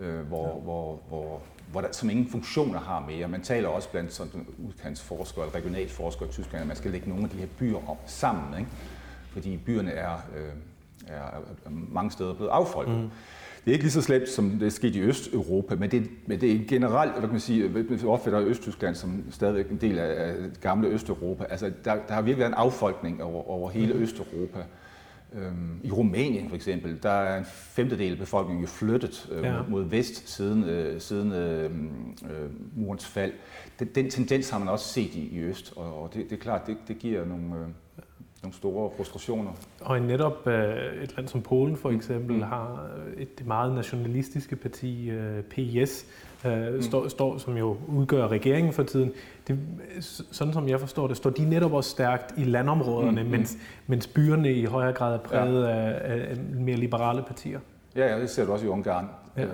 øh, 0.00 0.20
hvor, 0.20 0.46
ja. 0.46 0.52
hvor, 0.52 1.00
hvor, 1.08 1.40
hvor 1.72 1.80
der, 1.80 1.88
som 1.92 2.10
ingen 2.10 2.28
funktioner 2.30 2.80
har 2.80 3.00
mere. 3.00 3.28
Man 3.28 3.42
taler 3.42 3.68
også 3.68 3.90
blandt 3.90 4.12
sådan 4.12 4.46
udkantsforskere 4.66 5.44
eller 5.44 5.54
regionalforskere 5.54 6.28
i 6.28 6.32
Tyskland, 6.32 6.60
at 6.60 6.68
man 6.68 6.76
skal 6.76 6.90
lægge 6.90 7.08
nogle 7.08 7.24
af 7.24 7.30
de 7.30 7.36
her 7.36 7.46
byer 7.58 7.90
op 7.90 8.02
sammen, 8.06 8.58
ikke? 8.58 8.70
fordi 9.32 9.56
byerne 9.56 9.90
er, 9.90 10.14
øh, 10.36 10.52
er 11.06 11.40
mange 11.70 12.10
steder 12.10 12.34
blevet 12.34 12.50
affolket. 12.50 12.96
Mm. 12.96 13.10
Det 13.64 13.70
er 13.70 13.72
ikke 13.72 13.84
lige 13.84 13.92
så 13.92 14.02
slemt, 14.02 14.28
som 14.28 14.50
det 14.50 14.66
er 14.66 14.70
sket 14.70 14.96
i 14.96 15.00
Østeuropa, 15.00 15.74
men 15.74 15.90
det, 15.90 16.10
men 16.26 16.40
det 16.40 16.52
er 16.52 16.58
generelt, 16.68 17.12
hvad 17.12 17.20
kan 17.20 17.30
man 17.30 17.40
sige, 17.40 17.68
vi 17.68 18.06
opfatter 18.06 18.40
Østtyskland 18.40 18.94
som 18.94 19.24
stadigvæk 19.30 19.70
en 19.70 19.76
del 19.76 19.98
af 19.98 20.34
det 20.34 20.60
gamle 20.60 20.88
Østeuropa. 20.88 21.44
Altså, 21.44 21.72
der, 21.84 21.96
der 22.08 22.14
har 22.14 22.22
virkelig 22.22 22.38
været 22.38 22.50
en 22.50 22.54
affolkning 22.54 23.22
over, 23.22 23.50
over 23.50 23.70
hele 23.70 23.94
Østeuropa. 23.94 24.58
Øhm, 25.34 25.80
I 25.82 25.90
Rumænien 25.90 26.48
for 26.48 26.56
eksempel, 26.56 26.98
der 27.02 27.10
er 27.10 27.38
en 27.38 27.44
femtedel 27.44 28.12
af 28.12 28.18
befolkningen 28.18 28.64
jo 28.64 28.68
flyttet 28.68 29.28
øh, 29.32 29.44
ja. 29.44 29.62
mod 29.68 29.84
vest 29.84 30.28
siden, 30.28 30.64
øh, 30.64 31.00
siden 31.00 31.32
øh, 31.32 31.64
øh, 31.64 32.50
murens 32.76 33.06
fald. 33.06 33.32
Den, 33.78 33.88
den 33.94 34.10
tendens 34.10 34.50
har 34.50 34.58
man 34.58 34.68
også 34.68 34.88
set 34.88 35.14
i, 35.14 35.28
i 35.28 35.38
øst, 35.38 35.72
og, 35.76 36.02
og 36.02 36.14
det, 36.14 36.30
det 36.30 36.36
er 36.36 36.40
klart, 36.42 36.66
det, 36.66 36.76
det 36.88 36.98
giver 36.98 37.24
nogle, 37.24 37.54
øh, 37.54 37.68
nogle 38.44 38.54
store 38.54 38.90
frustrationer. 38.96 39.50
Og 39.80 40.00
netop 40.00 40.46
øh, 40.46 41.02
et 41.02 41.16
land 41.16 41.28
som 41.28 41.42
Polen 41.42 41.76
for 41.76 41.90
eksempel 41.90 42.36
mm. 42.36 42.42
har 42.42 42.86
et 43.16 43.46
meget 43.46 43.74
nationalistiske 43.74 44.56
parti, 44.56 45.10
øh, 45.10 45.42
PIS, 45.42 46.06
øh, 46.44 46.74
mm. 46.74 46.82
står, 46.82 47.08
står, 47.08 47.38
som 47.38 47.56
jo 47.56 47.76
udgør 47.88 48.28
regeringen 48.28 48.72
for 48.72 48.82
tiden. 48.82 49.12
Det, 49.48 49.58
sådan 50.30 50.52
som 50.52 50.68
jeg 50.68 50.80
forstår 50.80 51.06
det, 51.06 51.16
står 51.16 51.30
de 51.30 51.50
netop 51.50 51.72
også 51.72 51.90
stærkt 51.90 52.34
i 52.36 52.44
landområderne, 52.44 53.22
mm. 53.22 53.30
mens, 53.30 53.56
mens 53.86 54.06
byerne 54.06 54.52
i 54.52 54.64
højere 54.64 54.92
grad 54.92 55.14
er 55.14 55.18
præget 55.18 55.64
ja. 55.64 55.70
af, 55.70 56.30
af 56.30 56.36
mere 56.36 56.76
liberale 56.76 57.22
partier. 57.22 57.60
Ja, 57.96 58.14
ja, 58.14 58.20
det 58.20 58.30
ser 58.30 58.44
du 58.44 58.52
også 58.52 58.66
i 58.66 58.68
Ungarn. 58.68 59.08
Ja. 59.36 59.46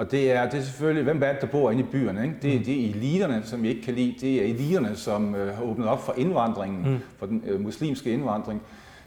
Og 0.00 0.10
det 0.10 0.32
er, 0.32 0.50
det 0.50 0.58
er 0.58 0.62
selvfølgelig, 0.62 1.04
hvem 1.04 1.22
er 1.22 1.32
det, 1.32 1.40
der 1.40 1.46
bor 1.46 1.70
inde 1.70 1.82
i 1.82 1.86
byerne? 1.92 2.22
Ikke? 2.22 2.36
Det, 2.42 2.58
mm. 2.58 2.64
det 2.64 2.84
er 2.84 2.88
eliterne, 2.88 3.42
som 3.44 3.62
vi 3.62 3.68
ikke 3.68 3.82
kan 3.82 3.94
lide. 3.94 4.14
Det 4.20 4.42
er 4.42 4.54
eliterne, 4.54 4.96
som 4.96 5.34
øh, 5.34 5.54
har 5.56 5.62
åbnet 5.62 5.88
op 5.88 6.04
for 6.04 6.14
indvandringen, 6.16 6.92
mm. 6.92 6.98
for 7.18 7.26
den 7.26 7.42
øh, 7.46 7.60
muslimske 7.60 8.12
indvandring. 8.12 8.62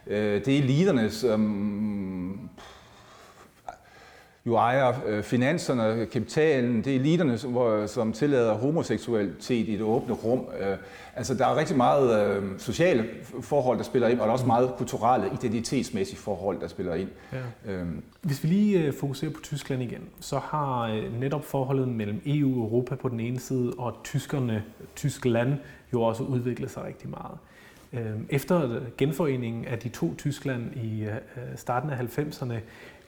Øh, 0.07 0.45
det 0.45 0.47
er 0.47 0.61
eliterne, 0.61 1.09
som 1.09 2.49
jo 4.45 4.55
ejer 4.55 4.93
øh, 5.05 5.23
finanserne, 5.23 6.05
kapitalen. 6.05 6.83
Det 6.83 6.95
er 6.95 6.99
eliterne, 6.99 7.37
som, 7.37 7.51
hvor, 7.51 7.85
som 7.85 8.13
tillader 8.13 8.53
homoseksualitet 8.53 9.69
i 9.69 9.71
det 9.71 9.81
åbne 9.81 10.13
rum. 10.13 10.45
Øh, 10.59 10.77
altså, 11.15 11.33
der 11.33 11.47
er 11.47 11.55
rigtig 11.55 11.77
meget 11.77 12.37
øh, 12.37 12.43
sociale 12.57 13.05
forhold, 13.41 13.77
der 13.77 13.83
spiller 13.83 14.07
ind, 14.07 14.19
og 14.19 14.23
der 14.23 14.29
er 14.29 14.33
også 14.33 14.45
meget 14.45 14.73
kulturelle, 14.77 15.29
identitetsmæssige 15.33 16.17
forhold, 16.17 16.59
der 16.59 16.67
spiller 16.67 16.95
ind. 16.95 17.09
Ja. 17.33 17.73
Øhm. 17.73 18.03
Hvis 18.21 18.43
vi 18.43 18.47
lige 18.47 18.79
øh, 18.79 18.93
fokuserer 18.93 19.31
på 19.31 19.41
Tyskland 19.41 19.81
igen, 19.83 20.01
så 20.19 20.39
har 20.39 20.87
øh, 20.87 21.19
netop 21.19 21.45
forholdet 21.45 21.87
mellem 21.87 22.21
EU 22.25 22.49
og 22.49 22.63
Europa 22.63 22.95
på 22.95 23.09
den 23.09 23.19
ene 23.19 23.39
side, 23.39 23.73
og 23.77 23.93
tyskerne, 24.03 24.63
Tyskland, 24.95 25.53
jo 25.93 26.01
også 26.01 26.23
udviklet 26.23 26.71
sig 26.71 26.83
rigtig 26.83 27.09
meget. 27.09 27.37
Efter 28.29 28.79
genforeningen 28.97 29.65
af 29.65 29.79
de 29.79 29.89
to 29.89 30.13
Tyskland 30.17 30.75
i 30.75 31.07
starten 31.55 31.89
af 31.89 31.99
90'erne, 32.17 32.53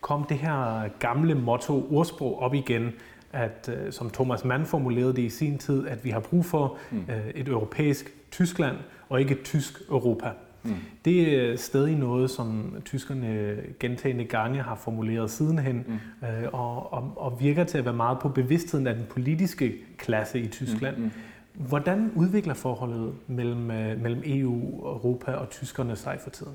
kom 0.06 0.24
det 0.24 0.38
her 0.38 0.88
gamle 1.00 1.36
motto, 1.36 1.88
ordsprog 1.92 2.40
op 2.40 2.54
igen, 2.54 2.94
at, 3.34 3.70
øh, 3.74 3.92
som 3.92 4.10
Thomas 4.10 4.46
Mann 4.46 4.66
formulerede 4.66 5.16
det 5.16 5.22
i 5.22 5.30
sin 5.30 5.58
tid, 5.58 5.88
at 5.88 6.06
vi 6.06 6.10
har 6.10 6.20
brug 6.20 6.46
for 6.46 6.78
mm. 6.92 6.98
øh, 6.98 7.30
et 7.36 7.48
europæisk 7.48 8.14
Tyskland 8.32 8.76
og 9.10 9.20
ikke 9.20 9.32
et 9.32 9.44
tysk 9.44 9.82
Europa. 9.90 10.30
Mm. 10.64 10.72
Det 11.06 11.36
er 11.36 11.58
stadig 11.58 11.96
noget, 11.96 12.30
som 12.30 12.76
tyskerne 12.86 13.56
gentagende 13.80 14.26
gange 14.26 14.62
har 14.62 14.76
formuleret 14.76 15.32
sidenhen, 15.32 15.86
mm. 15.88 16.28
øh, 16.28 16.50
og, 16.54 16.94
og, 16.94 17.14
og 17.16 17.42
virker 17.42 17.64
til 17.64 17.78
at 17.78 17.86
være 17.86 17.94
meget 17.94 18.20
på 18.20 18.30
bevidstheden 18.30 18.88
af 18.88 18.96
den 18.96 19.06
politiske 19.10 19.74
klasse 19.98 20.40
i 20.40 20.48
Tyskland. 20.48 20.98
Mm. 20.98 21.04
Mm. 21.04 21.12
Hvordan 21.54 22.12
udvikler 22.16 22.54
forholdet 22.54 23.14
mellem, 23.28 23.72
øh, 23.72 24.02
mellem 24.02 24.22
EU, 24.26 24.62
Europa 24.86 25.32
og 25.32 25.50
tyskerne 25.50 25.96
sig 25.96 26.20
for 26.24 26.30
tiden? 26.30 26.54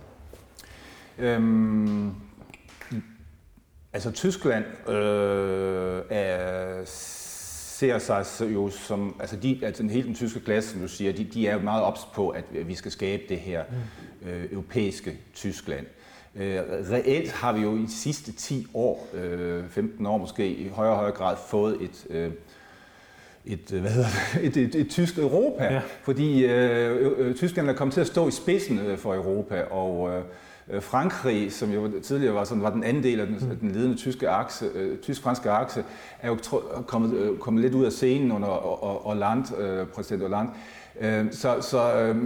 Øhm, 1.18 2.14
Altså 3.92 4.10
Tyskland 4.10 4.64
øh, 4.88 6.02
er, 6.10 6.80
ser 6.84 7.98
sig 7.98 8.24
jo 8.54 8.70
som, 8.70 9.16
altså, 9.20 9.36
de, 9.36 9.60
altså 9.62 9.82
hele 9.82 10.06
den 10.06 10.14
tyske 10.14 10.40
klasse, 10.40 10.70
som 10.70 10.80
du 10.80 10.88
siger, 10.88 11.12
de, 11.12 11.24
de 11.24 11.48
er 11.48 11.54
jo 11.54 11.60
meget 11.60 11.82
ops 11.82 12.00
på, 12.14 12.28
at 12.28 12.44
vi 12.52 12.74
skal 12.74 12.92
skabe 12.92 13.22
det 13.28 13.38
her 13.38 13.64
mm. 14.22 14.28
øh, 14.28 14.52
europæiske 14.52 15.18
Tyskland. 15.34 15.86
Øh, 16.36 16.60
reelt 16.90 17.32
har 17.32 17.52
vi 17.52 17.60
jo 17.60 17.76
i 17.76 17.80
de 17.80 17.92
sidste 17.92 18.32
10 18.32 18.66
år, 18.74 19.08
øh, 19.14 19.64
15 19.68 20.06
år 20.06 20.18
måske, 20.18 20.48
i 20.48 20.68
højere 20.68 20.92
og 20.92 20.98
højere 20.98 21.14
grad 21.14 21.36
fået 21.48 21.82
et, 21.82 22.06
øh, 22.10 22.30
et, 23.44 23.70
hvad 23.70 23.90
hedder 23.90 24.08
det, 24.34 24.44
et, 24.46 24.56
et, 24.56 24.74
et 24.74 24.90
tysk 24.90 25.18
Europa, 25.18 25.64
ja. 25.64 25.80
fordi 26.02 26.44
øh, 26.44 27.12
øh, 27.18 27.34
Tyskland 27.34 27.68
er 27.68 27.72
kommet 27.72 27.94
til 27.94 28.00
at 28.00 28.06
stå 28.06 28.28
i 28.28 28.30
spidsen 28.30 28.78
øh, 28.78 28.98
for 28.98 29.14
Europa, 29.14 29.62
og 29.62 30.10
øh, 30.10 30.16
Øh, 30.16 30.24
Frankrig, 30.80 31.52
som 31.52 31.70
jo 31.70 31.90
tidligere 32.02 32.34
var, 32.34 32.44
sådan, 32.44 32.62
var 32.62 32.70
den 32.70 32.84
anden 32.84 33.02
del 33.02 33.20
af 33.20 33.26
den, 33.26 33.36
mm. 33.40 33.56
den 33.56 33.70
ledende 33.70 33.96
tyske 33.96 34.28
akse, 34.28 34.66
øh, 34.74 34.98
tysk-franske 34.98 35.50
akse, 35.50 35.84
er 36.22 36.28
jo 36.28 36.38
kommet, 36.86 37.14
øh, 37.14 37.38
kommet 37.38 37.62
lidt 37.62 37.74
ud 37.74 37.84
af 37.84 37.92
scenen 37.92 38.32
under 38.32 38.48
Hollande, 39.04 39.56
øh, 39.58 39.86
præsident 39.86 40.22
Hollande. 40.22 40.50
Øh, 41.00 41.32
så, 41.32 41.56
så 41.60 41.94
øh, 41.94 42.16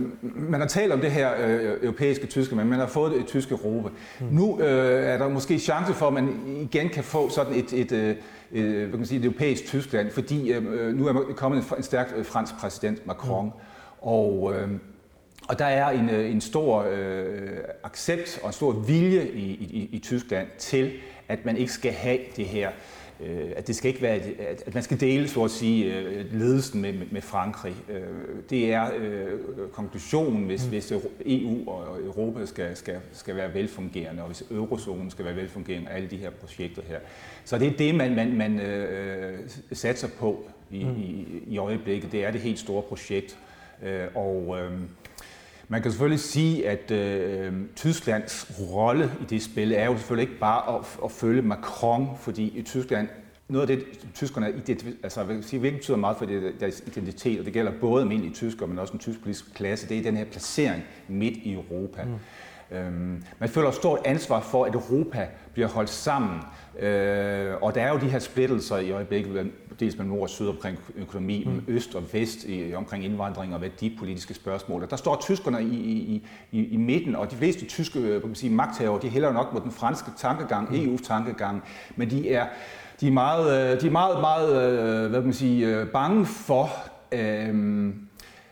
man 0.51 0.61
har 0.61 0.69
talt 0.69 0.93
om 0.93 1.01
det 1.01 1.11
her 1.11 1.31
øh, 1.47 1.77
europæiske 1.83 2.27
tyske, 2.27 2.57
men 2.57 2.69
man 2.69 2.79
har 2.79 2.87
fået 2.87 3.21
et 3.21 3.27
tysk 3.27 3.51
Europa. 3.51 3.89
Mm. 4.21 4.27
Nu 4.31 4.61
øh, 4.61 5.05
er 5.05 5.19
der 5.19 5.29
måske 5.29 5.59
chance 5.59 5.95
for, 5.95 6.07
at 6.07 6.13
man 6.13 6.29
igen 6.47 6.89
kan 6.89 7.05
få 7.05 7.29
sådan 7.29 7.55
et, 7.55 7.73
et, 7.73 7.93
et, 7.93 8.17
et, 8.53 8.65
hvad 8.65 8.91
kan 8.91 8.99
man 8.99 9.07
sige, 9.07 9.19
et 9.19 9.25
europæisk 9.25 9.65
Tyskland, 9.65 10.11
fordi 10.11 10.53
øh, 10.53 10.95
nu 10.95 11.07
er 11.07 11.13
kommet 11.37 11.59
en, 11.59 11.77
en 11.77 11.83
stærk 11.83 12.25
fransk 12.25 12.55
præsident, 12.59 13.07
Macron, 13.07 13.45
mm. 13.45 13.53
og 14.01 14.55
øh, 14.55 14.69
og 15.49 15.59
der 15.59 15.65
er 15.65 15.91
en, 15.91 16.11
øh, 16.11 16.31
en 16.31 16.41
stor 16.41 16.87
øh, 16.91 17.59
accept 17.85 18.39
og 18.43 18.47
en 18.47 18.53
stor 18.53 18.73
vilje 18.73 19.29
i, 19.29 19.45
i, 19.51 19.89
i 19.93 19.99
Tyskland 19.99 20.49
til, 20.59 20.93
at 21.29 21.45
man 21.45 21.57
ikke 21.57 21.73
skal 21.73 21.93
have 21.93 22.19
det 22.37 22.45
her, 22.45 22.71
øh, 23.21 23.51
at 23.57 23.67
det 23.67 23.77
skal 23.77 23.89
ikke 23.89 24.03
være, 24.03 24.21
at 24.67 24.75
man 24.75 24.83
skal 24.83 25.01
dele, 25.01 25.29
så 25.29 25.45
at 25.45 25.51
sige, 25.51 25.95
øh, 25.95 26.33
ledelsen 26.33 26.83
med, 26.83 26.93
med 27.11 27.23
Frankrig. 27.23 27.75
Øh, 27.89 28.03
det 28.51 28.73
er 28.73 28.91
øh, 28.99 29.29
konklusionen, 29.73 30.45
hvis, 30.45 30.65
mm. 30.65 30.69
hvis 30.69 30.93
EU 31.27 31.71
og 31.71 31.99
Europa 32.05 32.47
skal, 32.47 32.77
skal, 32.77 32.97
skal 33.13 33.37
være 33.37 33.55
velfungerende, 33.55 34.23
og 34.23 34.27
hvis 34.27 34.45
eurozonen 34.51 35.11
skal 35.11 35.25
være 35.25 35.37
velfungerende, 35.37 35.91
alle 35.91 36.09
de 36.09 36.17
her 36.17 36.31
projekter 36.31 36.83
her. 36.89 36.99
Så 37.45 37.59
det 37.59 37.69
er 37.69 37.77
det, 37.77 37.95
man, 37.95 38.15
man, 38.15 38.37
man 38.37 38.61
øh, 38.61 39.39
satser 39.73 40.09
på 40.19 40.45
i, 40.71 40.85
mm. 40.85 40.97
i, 40.97 41.27
i 41.47 41.59
øjeblikket. 41.59 42.13
Det 42.13 42.25
er 42.25 42.31
det 42.31 42.41
helt 42.41 42.59
store 42.59 42.83
projekt. 42.83 43.39
Øh, 43.83 44.07
og 44.15 44.57
øh, 44.61 44.73
man 45.69 45.83
kan 45.83 45.91
selvfølgelig 45.91 46.21
sige, 46.21 46.69
at 46.69 46.91
øh, 46.91 47.53
Tysklands 47.77 48.51
rolle 48.61 49.13
i 49.21 49.25
det 49.25 49.43
spil 49.43 49.73
er 49.73 49.85
jo 49.85 49.97
selvfølgelig 49.97 50.29
ikke 50.29 50.41
bare 50.41 50.79
at, 50.79 50.85
at 51.05 51.11
følge 51.11 51.43
Macron, 51.43 52.09
fordi 52.21 52.59
i 52.59 52.63
Tyskland 52.63 53.09
noget 53.49 53.71
af 53.71 53.77
det, 53.77 53.87
tyskerne 54.15 54.53
altså, 55.03 55.25
vil 55.25 55.45
sige, 55.45 55.61
virkelig 55.61 55.81
betyder 55.81 55.97
meget 55.97 56.17
for 56.17 56.27
deres 56.61 56.83
identitet, 56.87 57.39
og 57.39 57.45
det 57.45 57.53
gælder 57.53 57.73
både 57.81 58.03
almindelige 58.03 58.35
tyskere, 58.35 58.69
men 58.69 58.79
også 58.79 58.93
en 58.93 58.99
tysk 58.99 59.23
politisk 59.23 59.55
klasse, 59.55 59.89
det 59.89 59.99
er 59.99 60.03
den 60.03 60.17
her 60.17 60.25
placering 60.25 60.83
midt 61.09 61.37
i 61.37 61.53
Europa. 61.53 62.05
Mm. 62.05 62.15
Øhm, 62.71 63.23
man 63.39 63.49
føler 63.49 63.69
et 63.69 63.75
stort 63.75 63.99
ansvar 64.05 64.41
for, 64.41 64.65
at 64.65 64.75
Europa 64.75 65.29
bliver 65.53 65.69
holdt 65.69 65.91
sammen, 65.91 66.41
øh, 66.79 67.55
og 67.63 67.75
der 67.75 67.83
er 67.83 67.93
jo 67.93 67.99
de 67.99 68.11
her 68.11 68.19
splittelser 68.19 68.77
i 68.77 68.91
øjeblikket 68.91 69.53
dels 69.81 69.97
mellem 69.99 70.15
nord 70.15 70.23
og 70.23 70.31
syd 70.31 70.49
omkring 70.49 70.79
økonomi, 70.97 71.45
mm. 71.47 71.65
øst 71.69 71.95
og 71.95 72.03
vest 72.13 72.45
i, 72.45 72.75
omkring 72.75 73.05
indvandring 73.05 73.55
og 73.55 73.61
værdipolitiske 73.61 74.35
spørgsmål. 74.35 74.83
Og 74.83 74.91
der 74.91 74.97
står 74.97 75.21
tyskerne 75.21 75.63
i, 75.63 75.75
i, 75.75 76.27
i, 76.53 76.69
i 76.69 76.77
midten, 76.77 77.17
og 77.17 77.31
de 77.31 77.37
fleste 77.37 77.67
tyske 77.67 78.01
øh, 78.01 78.21
kan 78.21 78.29
man 78.29 78.35
sige, 78.35 78.51
magthavere, 78.53 79.03
de 79.03 79.09
hælder 79.09 79.33
nok 79.33 79.53
mod 79.53 79.61
den 79.61 79.71
franske 79.71 80.11
tankegang, 80.17 80.71
mm. 80.71 80.95
EU's 80.95 81.07
tankegang, 81.07 81.63
men 81.97 82.11
de 82.11 82.31
er, 82.31 82.47
de 83.01 83.07
er 83.07 83.13
meget, 83.13 83.73
øh, 83.75 83.81
de 83.81 83.87
er 83.87 83.91
meget, 83.91 84.21
meget 84.21 84.73
øh, 85.05 85.11
hvad 85.11 85.21
man 85.21 85.33
sige, 85.33 85.87
bange 85.87 86.27
for, 86.27 86.71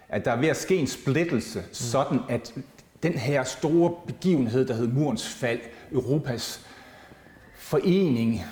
at 0.09 0.25
der 0.25 0.31
er 0.31 0.37
ved 0.37 0.49
at 0.49 0.57
ske 0.57 0.76
en 0.76 0.87
splittelse, 0.87 1.59
mm. 1.59 1.75
sådan 1.75 2.19
at 2.28 2.54
den 3.02 3.12
her 3.12 3.44
store 3.44 3.94
begivenhed, 4.06 4.66
der 4.66 4.75
hed 4.75 4.87
Murens 4.87 5.28
fald, 5.28 5.61
Europas 5.92 6.66
forening, 7.54 8.44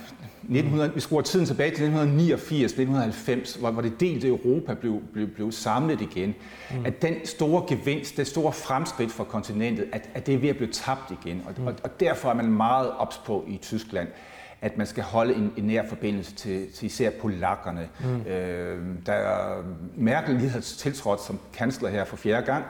1900, 0.42 0.94
vi 0.94 1.00
skruer 1.00 1.22
tiden 1.22 1.46
tilbage 1.46 1.76
til 1.76 1.86
1989-1990, 1.86 3.60
hvor, 3.60 3.70
hvor 3.70 3.82
det 3.82 4.00
delte 4.00 4.28
Europa 4.28 4.74
blev, 4.74 5.00
blev, 5.12 5.28
blev 5.28 5.52
samlet 5.52 6.00
igen, 6.00 6.34
mm. 6.70 6.86
at 6.86 7.02
den 7.02 7.14
store 7.26 7.64
gevinst, 7.68 8.16
det 8.16 8.26
store 8.26 8.52
fremskridt 8.52 9.12
for 9.12 9.24
kontinentet, 9.24 9.86
at, 9.92 10.08
at 10.14 10.26
det 10.26 10.34
er 10.34 10.38
ved 10.38 10.48
at 10.48 10.56
blive 10.56 10.72
tabt 10.72 11.10
igen. 11.22 11.42
Og, 11.46 11.54
mm. 11.56 11.66
og, 11.66 11.74
og 11.84 12.00
derfor 12.00 12.30
er 12.30 12.34
man 12.34 12.46
meget 12.46 12.90
ops 12.90 13.20
på 13.26 13.44
i 13.48 13.56
Tyskland, 13.56 14.08
at 14.60 14.78
man 14.78 14.86
skal 14.86 15.04
holde 15.04 15.34
en, 15.34 15.52
en 15.56 15.64
nær 15.64 15.88
forbindelse 15.88 16.34
til, 16.34 16.72
til 16.72 16.86
især 16.86 17.10
polakkerne. 17.20 17.88
Mm. 18.00 18.20
Øh, 18.20 18.78
da 19.06 19.22
Merkel 19.96 20.34
lige 20.34 20.48
havde 20.48 20.64
tiltrådt 20.64 21.22
som 21.22 21.38
kansler 21.52 21.88
her 21.88 22.04
for 22.04 22.16
fjerde 22.16 22.46
gang 22.46 22.64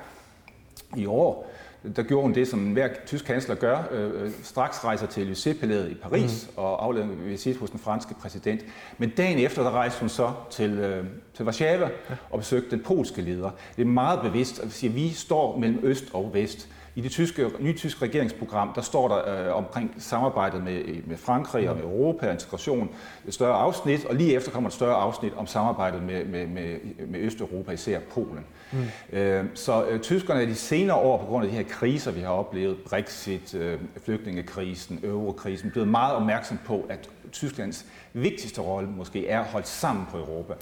i 0.97 1.07
år, 1.07 1.51
der 1.97 2.03
gjorde 2.03 2.23
hun 2.23 2.35
det, 2.35 2.49
som 2.49 2.73
hver 2.73 2.89
tysk 3.07 3.25
kansler 3.25 3.55
gør, 3.55 3.83
øh, 3.91 4.25
øh 4.25 4.31
straks 4.43 4.85
rejser 4.85 5.07
til 5.07 5.33
Élysée-palæet 5.33 5.91
i 5.91 5.95
Paris 5.95 6.49
mm. 6.49 6.63
og 6.63 6.85
afleder 6.85 7.07
en 7.07 7.27
visit 7.27 7.57
hos 7.57 7.71
den 7.71 7.81
franske 7.81 8.15
præsident. 8.15 8.61
Men 8.99 9.11
dagen 9.11 9.39
efter, 9.39 9.63
der 9.63 9.71
rejste 9.71 10.01
hun 10.01 10.09
så 10.09 10.33
til, 10.51 10.71
øh, 10.71 11.05
til 11.35 11.45
Warszawa 11.45 11.91
ja. 12.11 12.15
og 12.31 12.39
besøgte 12.39 12.71
den 12.71 12.81
polske 12.81 13.23
leder. 13.23 13.51
Det 13.77 13.83
er 13.83 13.87
meget 13.87 14.21
bevidst, 14.21 14.61
at 14.61 14.73
sige, 14.73 14.91
at 14.91 14.97
vi 14.97 15.11
står 15.11 15.59
mellem 15.59 15.81
øst 15.83 16.05
og 16.13 16.31
vest. 16.35 16.69
I 16.95 17.01
det 17.01 17.11
tyske, 17.11 17.51
nye 17.61 17.77
tyske 17.77 18.05
regeringsprogram, 18.05 18.73
der 18.75 18.81
står 18.81 19.09
der 19.09 19.49
øh, 19.49 19.57
omkring 19.57 19.95
samarbejdet 19.99 20.65
med, 20.65 21.03
med 21.07 21.17
Frankrig 21.17 21.71
og 21.71 21.77
med 21.77 21.85
Europa, 21.85 22.33
integration, 22.33 22.91
et 23.29 23.35
større 23.35 23.55
afsnit, 23.55 24.05
og 24.05 24.15
lige 24.15 24.35
efter 24.35 24.51
kommer 24.51 24.69
et 24.69 24.75
større 24.75 24.95
afsnit 24.95 25.33
om 25.37 25.47
samarbejdet 25.47 26.03
med, 26.03 26.25
med, 26.25 26.47
med, 26.47 26.77
med 27.09 27.21
Østeuropa, 27.21 27.73
især 27.73 27.99
Polen. 28.15 28.45
Mm. 28.73 29.19
Øh, 29.19 29.45
så 29.55 29.85
øh, 29.85 30.01
tyskerne 30.01 30.43
er 30.43 30.47
de 30.47 30.55
senere 30.55 30.97
år, 30.97 31.19
på 31.19 31.27
grund 31.27 31.45
af 31.45 31.51
de 31.51 31.57
her 31.57 31.65
kriser, 31.65 32.11
vi 32.11 32.21
har 32.21 32.31
oplevet, 32.31 32.77
Brexit, 32.87 33.55
øh, 33.55 33.79
flygtningekrisen, 34.05 35.01
eurokrisen, 35.03 35.71
blevet 35.71 35.89
meget 35.89 36.15
opmærksom 36.15 36.59
på, 36.67 36.87
at 36.89 37.11
Tysklands 37.33 37.87
vigtigste 38.13 38.61
rolle 38.61 38.89
måske 38.89 39.29
er 39.29 39.41
at 39.41 39.47
holde 39.47 39.67
sammen 39.67 40.07
på 40.11 40.19
Europa. 40.19 40.55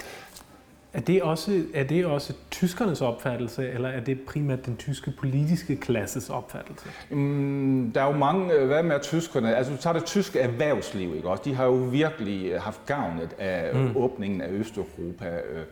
Er 0.92 1.00
det, 1.00 1.23
også, 1.23 1.62
er 1.75 1.85
det 1.85 2.07
også 2.07 2.33
tyskernes 2.50 3.00
opfattelse, 3.00 3.68
eller 3.68 3.88
er 3.88 4.00
det 4.00 4.21
primært 4.21 4.66
den 4.66 4.76
tyske 4.76 5.11
politiske 5.11 5.76
klasses 5.76 6.30
opfattelse? 6.30 6.87
Mm, 7.11 7.92
der 7.95 8.02
er 8.02 8.07
jo 8.07 8.18
mange, 8.18 8.52
øh, 8.52 8.66
hvad 8.66 8.83
med 8.83 9.00
tyskerne, 9.02 9.57
altså 9.57 9.73
du 9.73 9.78
tager 9.78 9.95
det 9.95 10.04
tyske 10.04 10.40
erhvervsliv, 10.40 11.14
ikke 11.16 11.28
også? 11.28 11.42
De 11.45 11.54
har 11.54 11.64
jo 11.64 11.73
virkelig 11.73 12.47
øh, 12.47 12.61
haft 12.61 12.87
gavn 12.87 13.21
af 13.38 13.75
mm. 13.75 13.97
åbningen 13.97 14.40
af 14.40 14.49
Østeuropa. 14.50 15.26
Øh, 15.26 15.64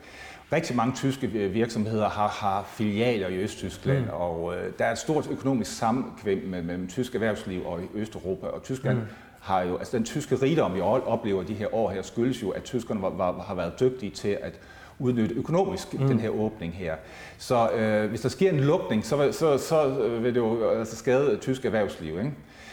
rigtig 0.52 0.76
mange 0.76 0.94
tyske 0.94 1.26
virksomheder 1.28 2.08
har, 2.08 2.28
har 2.28 2.64
filialer 2.68 3.28
i 3.28 3.36
Østtyskland, 3.36 4.04
mm. 4.04 4.10
og 4.12 4.54
øh, 4.56 4.72
der 4.78 4.84
er 4.84 4.92
et 4.92 4.98
stort 4.98 5.28
økonomisk 5.30 5.78
sammenkvem 5.78 6.38
mellem, 6.38 6.66
mellem 6.66 6.88
tysk 6.88 7.14
erhvervsliv 7.14 7.66
og 7.66 7.80
Østeuropa, 7.94 8.46
og 8.46 8.62
Tyskland 8.62 8.98
mm. 8.98 9.04
har 9.40 9.62
jo, 9.62 9.76
altså 9.76 9.96
den 9.96 10.04
tyske 10.04 10.36
rigdom, 10.36 10.74
vi 10.74 10.80
oplever 10.80 11.42
de 11.42 11.54
her 11.54 11.74
år 11.74 11.90
her, 11.90 12.02
skyldes 12.02 12.42
jo, 12.42 12.50
at 12.50 12.64
tyskerne 12.64 13.02
var, 13.02 13.10
var, 13.10 13.32
har 13.32 13.54
været 13.54 13.80
dygtige 13.80 14.10
til 14.10 14.38
at 14.42 14.60
udnytte 14.98 15.34
økonomisk 15.34 15.94
mm. 15.94 16.08
den 16.08 16.20
her 16.20 16.30
åbning 16.30 16.72
her. 16.72 16.94
Så 17.38 17.70
øh, 17.70 18.08
hvis 18.08 18.20
der 18.20 18.28
sker 18.28 18.50
en 18.50 18.60
lukning, 18.60 19.04
så, 19.04 19.32
så, 19.32 19.58
så 19.58 19.88
vil 20.22 20.34
det 20.34 20.40
jo 20.40 20.70
altså 20.70 20.96
skade 20.96 21.36
tysk 21.36 21.64
erhvervsliv. 21.64 22.18
Ikke? 22.18 22.32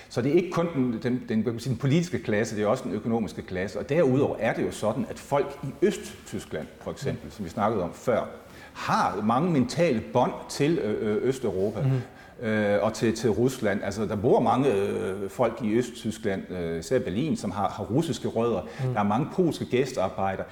Så 0.10 0.22
det 0.22 0.32
er 0.32 0.36
ikke 0.36 0.52
kun 0.52 0.68
den, 0.76 1.00
den, 1.04 1.24
den, 1.30 1.60
den 1.60 1.78
politiske 1.78 2.20
klasse, 2.20 2.56
det 2.56 2.64
er 2.64 2.68
også 2.68 2.84
den 2.84 2.94
økonomiske 2.94 3.42
klasse. 3.42 3.80
Og 3.80 3.90
derudover 3.90 4.36
er 4.40 4.54
det 4.54 4.66
jo 4.66 4.72
sådan, 4.72 5.06
at 5.10 5.20
folk 5.20 5.60
i 5.64 5.86
Øst-Tyskland, 5.86 6.68
for 6.82 6.92
eksempel, 6.92 7.26
mm. 7.26 7.32
som 7.32 7.46
vi 7.46 7.50
snakkede 7.50 7.84
om 7.84 7.94
før, 7.94 8.26
har 8.74 9.22
mange 9.24 9.52
mentale 9.52 10.02
bånd 10.14 10.32
til 10.50 10.80
Østeuropa. 11.24 11.82
Mm. 11.82 12.02
Øh, 12.42 12.84
og 12.84 12.94
til, 12.94 13.16
til 13.16 13.30
Rusland. 13.30 13.84
Altså, 13.84 14.06
der 14.06 14.16
bor 14.16 14.40
mange 14.40 14.74
øh, 14.74 15.30
folk 15.30 15.60
i 15.64 15.74
Østtyskland, 15.74 16.52
øh, 16.52 16.80
især 16.80 17.00
Berlin, 17.00 17.38
som 17.38 17.52
har, 17.52 17.70
har 17.70 17.84
russiske 17.84 18.28
rødder. 18.28 18.62
Mm. 18.62 18.94
Der 18.94 19.00
er 19.00 19.04
mange 19.04 19.28
polske 19.34 19.66
gæstearbejdere. 19.66 20.46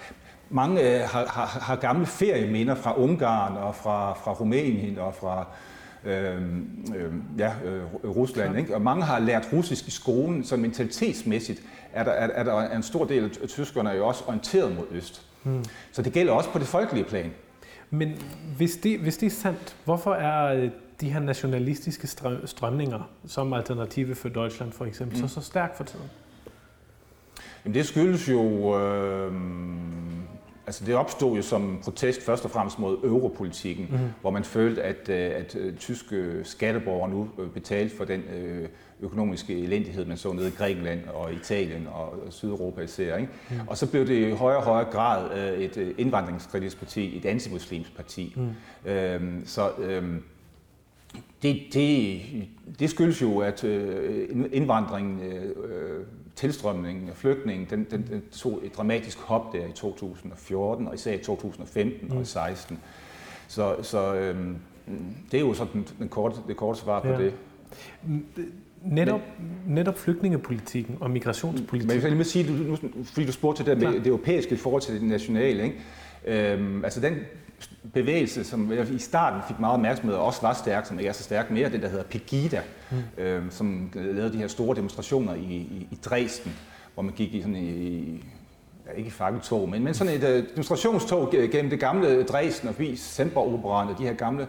Mange 0.51 0.81
øh, 0.81 1.01
har, 1.01 1.25
har, 1.25 1.60
har 1.62 1.75
gamle 1.75 2.05
ferieminder 2.05 2.75
fra 2.75 3.00
Ungarn 3.00 3.58
og 3.58 3.75
fra, 3.75 4.13
fra 4.13 4.34
Rumænien 4.34 4.98
og 4.98 5.15
fra 5.15 5.48
øh, 6.05 6.41
øh, 6.96 7.13
ja, 7.38 7.51
øh, 7.65 7.84
Rusland. 8.03 8.58
Ikke? 8.58 8.75
Og 8.75 8.81
mange 8.81 9.03
har 9.03 9.20
lært 9.20 9.48
russisk 9.53 9.88
i 9.88 9.91
skolen, 9.91 10.43
så 10.43 10.58
mentalitetsmæssigt 10.58 11.62
er 11.93 12.03
der, 12.03 12.12
er, 12.12 12.27
er 12.27 12.43
der 12.43 12.75
en 12.75 12.84
stor 12.84 13.05
del 13.05 13.24
af 13.24 13.48
tyskerne 13.48 13.89
jo 13.89 14.08
også 14.08 14.24
orienteret 14.27 14.75
mod 14.75 14.86
øst. 14.91 15.25
Hmm. 15.43 15.65
Så 15.91 16.01
det 16.01 16.13
gælder 16.13 16.34
også 16.34 16.50
på 16.50 16.60
det 16.60 16.67
folkelige 16.67 17.05
plan. 17.05 17.31
Men 17.89 18.22
hvis 18.58 18.77
det, 18.77 19.00
hvis 19.00 19.17
det 19.17 19.25
er 19.25 19.31
sandt, 19.31 19.75
hvorfor 19.86 20.13
er 20.13 20.53
øh, 20.53 20.70
de 21.01 21.10
her 21.10 21.20
nationalistiske 21.20 22.08
strømninger, 22.46 23.10
som 23.27 23.53
Alternative 23.53 24.15
for 24.15 24.29
Deutschland 24.29 24.72
for 24.72 24.86
eksempel, 24.86 25.22
mm. 25.22 25.27
så 25.27 25.34
så 25.34 25.41
stærkt 25.41 25.77
for 25.77 25.84
tiden? 25.84 26.05
Jamen 27.65 27.75
det 27.75 27.86
skyldes 27.86 28.29
jo 28.29 28.79
øh, 28.79 29.34
Altså 30.65 30.86
det 30.86 30.96
opstod 30.96 31.36
jo 31.36 31.41
som 31.41 31.80
protest 31.84 32.22
først 32.22 32.46
og 32.46 32.51
fremmest 32.51 32.80
mod 32.80 32.98
europolitikken, 33.03 33.88
mm. 33.91 33.98
hvor 34.22 34.32
man 34.32 34.44
følte, 34.44 34.84
at, 34.84 35.10
øh, 35.10 35.32
at, 35.36 35.56
øh, 35.56 35.77
tyske 35.77 36.39
skatteborgere 36.44 37.10
nu 37.10 37.30
øh, 37.39 37.50
betalte 37.50 37.98
for 37.98 38.06
den 38.06 38.24
økonomiske 39.01 39.58
elendighed, 39.58 40.06
man 40.06 40.18
så 40.18 40.34
nede 40.34 40.48
i 40.48 40.51
Grækenland 40.51 41.00
og 41.13 41.34
Italien 41.34 41.88
og 41.94 42.13
Sydeuropa 42.30 42.82
især. 42.82 43.18
Ikke? 43.18 43.32
Mm. 43.50 43.56
Og 43.68 43.77
så 43.77 43.88
blev 43.88 44.08
det 44.08 44.27
i 44.27 44.32
højere 44.32 44.58
og 44.58 44.63
højere 44.63 44.91
grad 44.91 45.38
et 45.58 45.94
indvandringskritisk 45.98 46.80
parti, 46.80 47.18
et 47.18 47.25
antimuslimsk 47.25 47.96
parti. 47.96 48.36
Mm. 48.38 48.91
Øhm, 48.91 49.44
så 49.46 49.70
øhm, 49.80 50.24
det, 51.41 51.62
det, 51.74 52.22
det 52.82 52.90
skyldes 52.90 53.22
jo, 53.22 53.40
at 53.40 53.64
indvandringen 54.51 55.20
øh, 55.20 56.05
tilstrømningen 56.36 57.10
af 57.10 57.16
flygtninge, 57.16 57.68
den, 57.70 57.88
den, 57.92 58.08
den 58.12 58.22
tog 58.32 58.60
et 58.64 58.77
dramatisk 58.77 59.20
hop 59.20 59.53
der 59.53 59.66
i 59.66 59.72
2014, 59.72 60.88
og 60.88 60.94
især 60.94 61.14
i 61.14 61.18
2015 61.18 62.00
mm. 62.01 62.18
og 62.18 62.25
2016. 62.25 62.79
Så, 63.48 63.75
så 63.82 64.16
øhm, 64.16 64.55
det 65.32 65.38
er 65.38 65.42
jo 65.42 65.53
sådan 65.53 65.86
den 66.00 66.10
korte, 66.10 66.36
det 66.48 66.58
korte 66.58 66.79
svar 66.79 67.01
på 67.01 67.08
ja. 67.08 67.18
det. 67.18 67.34
Netop, 68.84 69.22
men, 69.40 69.75
netop 69.75 69.98
flygtningepolitikken 69.98 70.98
og 71.00 71.12
migrationspolitikken. 71.12 72.01
Men 72.01 72.12
jeg 72.12 72.18
vil 72.18 72.25
sige, 72.25 72.48
du, 72.48 72.51
nu, 72.51 72.77
fordi 73.03 73.25
du 73.25 73.32
spurgte 73.32 73.64
til 73.64 73.72
det, 73.72 73.77
med 73.77 74.00
det 74.00 74.08
europæiske 74.08 74.55
i 74.55 74.58
forhold 74.58 74.82
til 74.82 74.94
det 74.94 75.03
nationale, 75.03 75.64
ikke? 75.64 75.75
Øhm, 76.25 76.84
altså 76.84 77.00
den 77.00 77.16
bevægelse, 77.94 78.44
som 78.44 78.72
i 78.94 78.98
starten 78.98 79.42
fik 79.48 79.60
meget 79.60 79.74
opmærksomhed 79.74 80.16
og 80.16 80.25
også 80.25 80.42
var 80.42 80.53
stærk, 80.53 80.86
som 80.86 81.00
ikke 81.00 81.10
er 81.10 81.14
så 81.14 81.24
stærk 81.24 81.51
mere, 81.51 81.70
det 81.70 81.81
der 81.81 81.88
hedder 81.88 82.03
Pegida, 82.03 82.62
mm. 82.92 83.24
øh, 83.24 83.44
som 83.50 83.92
lavede 83.94 84.34
de 84.34 84.38
her 84.38 84.48
store 84.48 84.75
demonstrationer 84.75 85.34
i, 85.34 85.40
i, 85.40 85.88
i 85.92 85.98
Dresden, 86.05 86.53
hvor 86.94 87.03
man 87.03 87.14
gik 87.14 87.34
i 87.34 87.42
sådan 87.42 87.55
i, 87.55 88.24
ja, 88.88 88.92
ikke 88.98 89.07
i 89.07 89.12
fakkeltog, 89.12 89.70
men, 89.70 89.84
men 89.84 89.94
sådan 89.94 90.14
et 90.14 90.24
uh, 90.24 90.50
demonstrationstog 90.50 91.31
gennem 91.51 91.70
det 91.70 91.79
gamle 91.79 92.24
Dresden 92.24 92.70
og 92.70 92.75
forbi 92.75 92.96
Semperoperaen 92.96 93.90
og 93.90 93.98
de 93.98 94.03
her 94.03 94.14
gamle 94.14 94.48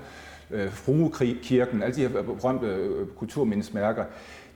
øh, 0.51 0.73
Fruekirken, 0.73 1.83
alle 1.83 1.95
de 1.95 2.01
her 2.01 2.23
berømte 2.23 2.67
øh, 2.67 3.07
kulturmindesmærker 3.17 4.05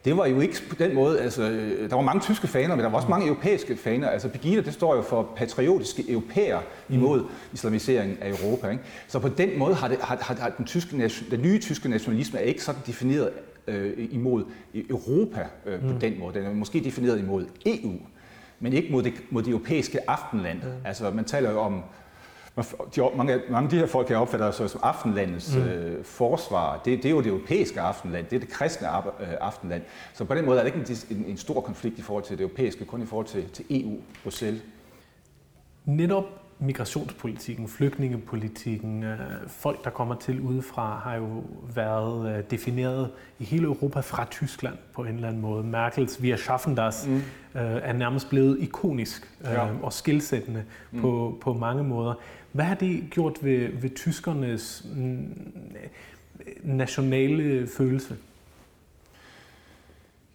det 0.06 0.16
var 0.16 0.26
jo 0.26 0.40
ikke 0.40 0.62
på 0.68 0.74
den 0.74 0.94
måde, 0.94 1.20
altså, 1.20 1.42
der 1.90 1.94
var 1.94 2.02
mange 2.02 2.20
tyske 2.20 2.46
faner, 2.46 2.76
men 2.76 2.84
der 2.84 2.90
var 2.90 2.96
også 2.96 3.08
mange 3.08 3.26
europæiske 3.26 3.76
faner. 3.76 4.08
Altså 4.08 4.28
Pegida, 4.28 4.60
det 4.60 4.72
står 4.72 4.96
jo 4.96 5.02
for 5.02 5.32
patriotiske 5.36 6.04
europæer 6.08 6.60
imod 6.88 7.20
mm. 7.20 7.28
islamiseringen 7.52 8.18
af 8.20 8.30
Europa. 8.30 8.68
Ikke? 8.70 8.82
Så 9.08 9.18
på 9.18 9.28
den 9.28 9.58
måde 9.58 9.74
har, 9.74 9.88
det, 9.88 9.98
har, 10.00 10.18
har, 10.20 10.34
har 10.34 10.48
den, 10.48 10.64
tyske, 10.64 11.10
den 11.30 11.42
nye 11.42 11.58
tyske 11.58 11.88
nationalisme 11.88 12.38
er 12.38 12.42
ikke 12.42 12.62
sådan 12.62 12.80
defineret 12.86 13.30
øh, 13.66 14.08
imod 14.10 14.44
Europa 14.74 15.46
øh, 15.66 15.80
på 15.80 15.92
mm. 15.92 16.00
den 16.00 16.18
måde. 16.18 16.38
Den 16.38 16.46
er 16.46 16.54
måske 16.54 16.80
defineret 16.80 17.18
imod 17.18 17.46
EU, 17.66 17.92
men 18.60 18.72
ikke 18.72 18.92
mod 18.92 19.02
det, 19.02 19.12
mod 19.30 19.42
det 19.42 19.50
europæiske 19.50 20.10
aftenland. 20.10 20.58
Mm. 20.58 20.68
Altså 20.84 21.10
man 21.10 21.24
taler 21.24 21.50
jo 21.50 21.60
om 21.60 21.82
de, 22.96 23.16
mange, 23.16 23.40
mange 23.50 23.66
af 23.66 23.70
de 23.70 23.76
her 23.76 23.86
folk, 23.86 24.10
jeg 24.10 24.18
opfatter 24.18 24.50
så 24.50 24.68
som 24.68 24.80
aftenlandets 24.84 25.56
mm. 25.56 25.62
øh, 25.62 26.04
forsvar, 26.04 26.80
det, 26.84 27.02
det 27.02 27.04
er 27.04 27.10
jo 27.10 27.18
det 27.18 27.26
europæiske 27.26 27.80
aftenland, 27.80 28.26
det 28.26 28.36
er 28.36 28.40
det 28.40 28.48
kristne 28.48 28.88
øh, 28.88 29.28
aftenland. 29.40 29.82
Så 30.14 30.24
på 30.24 30.34
den 30.34 30.44
måde 30.44 30.58
er 30.58 30.64
det 30.64 30.74
ikke 30.74 30.92
en, 31.10 31.16
en, 31.18 31.24
en 31.24 31.36
stor 31.36 31.60
konflikt 31.60 31.98
i 31.98 32.02
forhold 32.02 32.24
til 32.24 32.38
det 32.38 32.42
europæiske, 32.42 32.84
kun 32.84 33.02
i 33.02 33.06
forhold 33.06 33.26
til, 33.26 33.48
til 33.48 33.64
EU, 33.70 33.96
Bruxelles. 34.22 34.62
Netop 35.84 36.24
migrationspolitikken, 36.58 37.68
flygtningepolitikken, 37.68 39.02
øh, 39.02 39.18
folk, 39.46 39.84
der 39.84 39.90
kommer 39.90 40.14
til 40.14 40.40
udefra, 40.40 41.00
har 41.04 41.14
jo 41.14 41.44
været 41.74 42.36
øh, 42.36 42.44
defineret 42.50 43.10
i 43.38 43.44
hele 43.44 43.64
Europa 43.64 44.00
fra 44.00 44.24
Tyskland 44.30 44.74
på 44.94 45.02
en 45.02 45.14
eller 45.14 45.28
anden 45.28 45.42
måde. 45.42 45.64
Merkels 45.64 46.22
Wir 46.22 46.36
schaffen 46.36 46.76
das 46.76 47.06
mm. 47.06 47.22
er 47.54 47.92
nærmest 47.92 48.28
blevet 48.28 48.58
ikonisk 48.60 49.32
ja. 49.44 49.66
og 49.82 49.92
skilsættende 49.92 50.64
mm. 50.90 51.00
på, 51.00 51.38
på 51.40 51.52
mange 51.52 51.84
måder. 51.84 52.14
Hvad 52.56 52.64
har 52.64 52.74
det 52.74 53.04
gjort 53.10 53.38
ved, 53.42 53.68
ved 53.80 53.90
tyskernes 53.94 54.86
mm, 54.94 55.52
nationale 56.62 57.66
følelse? 57.66 58.16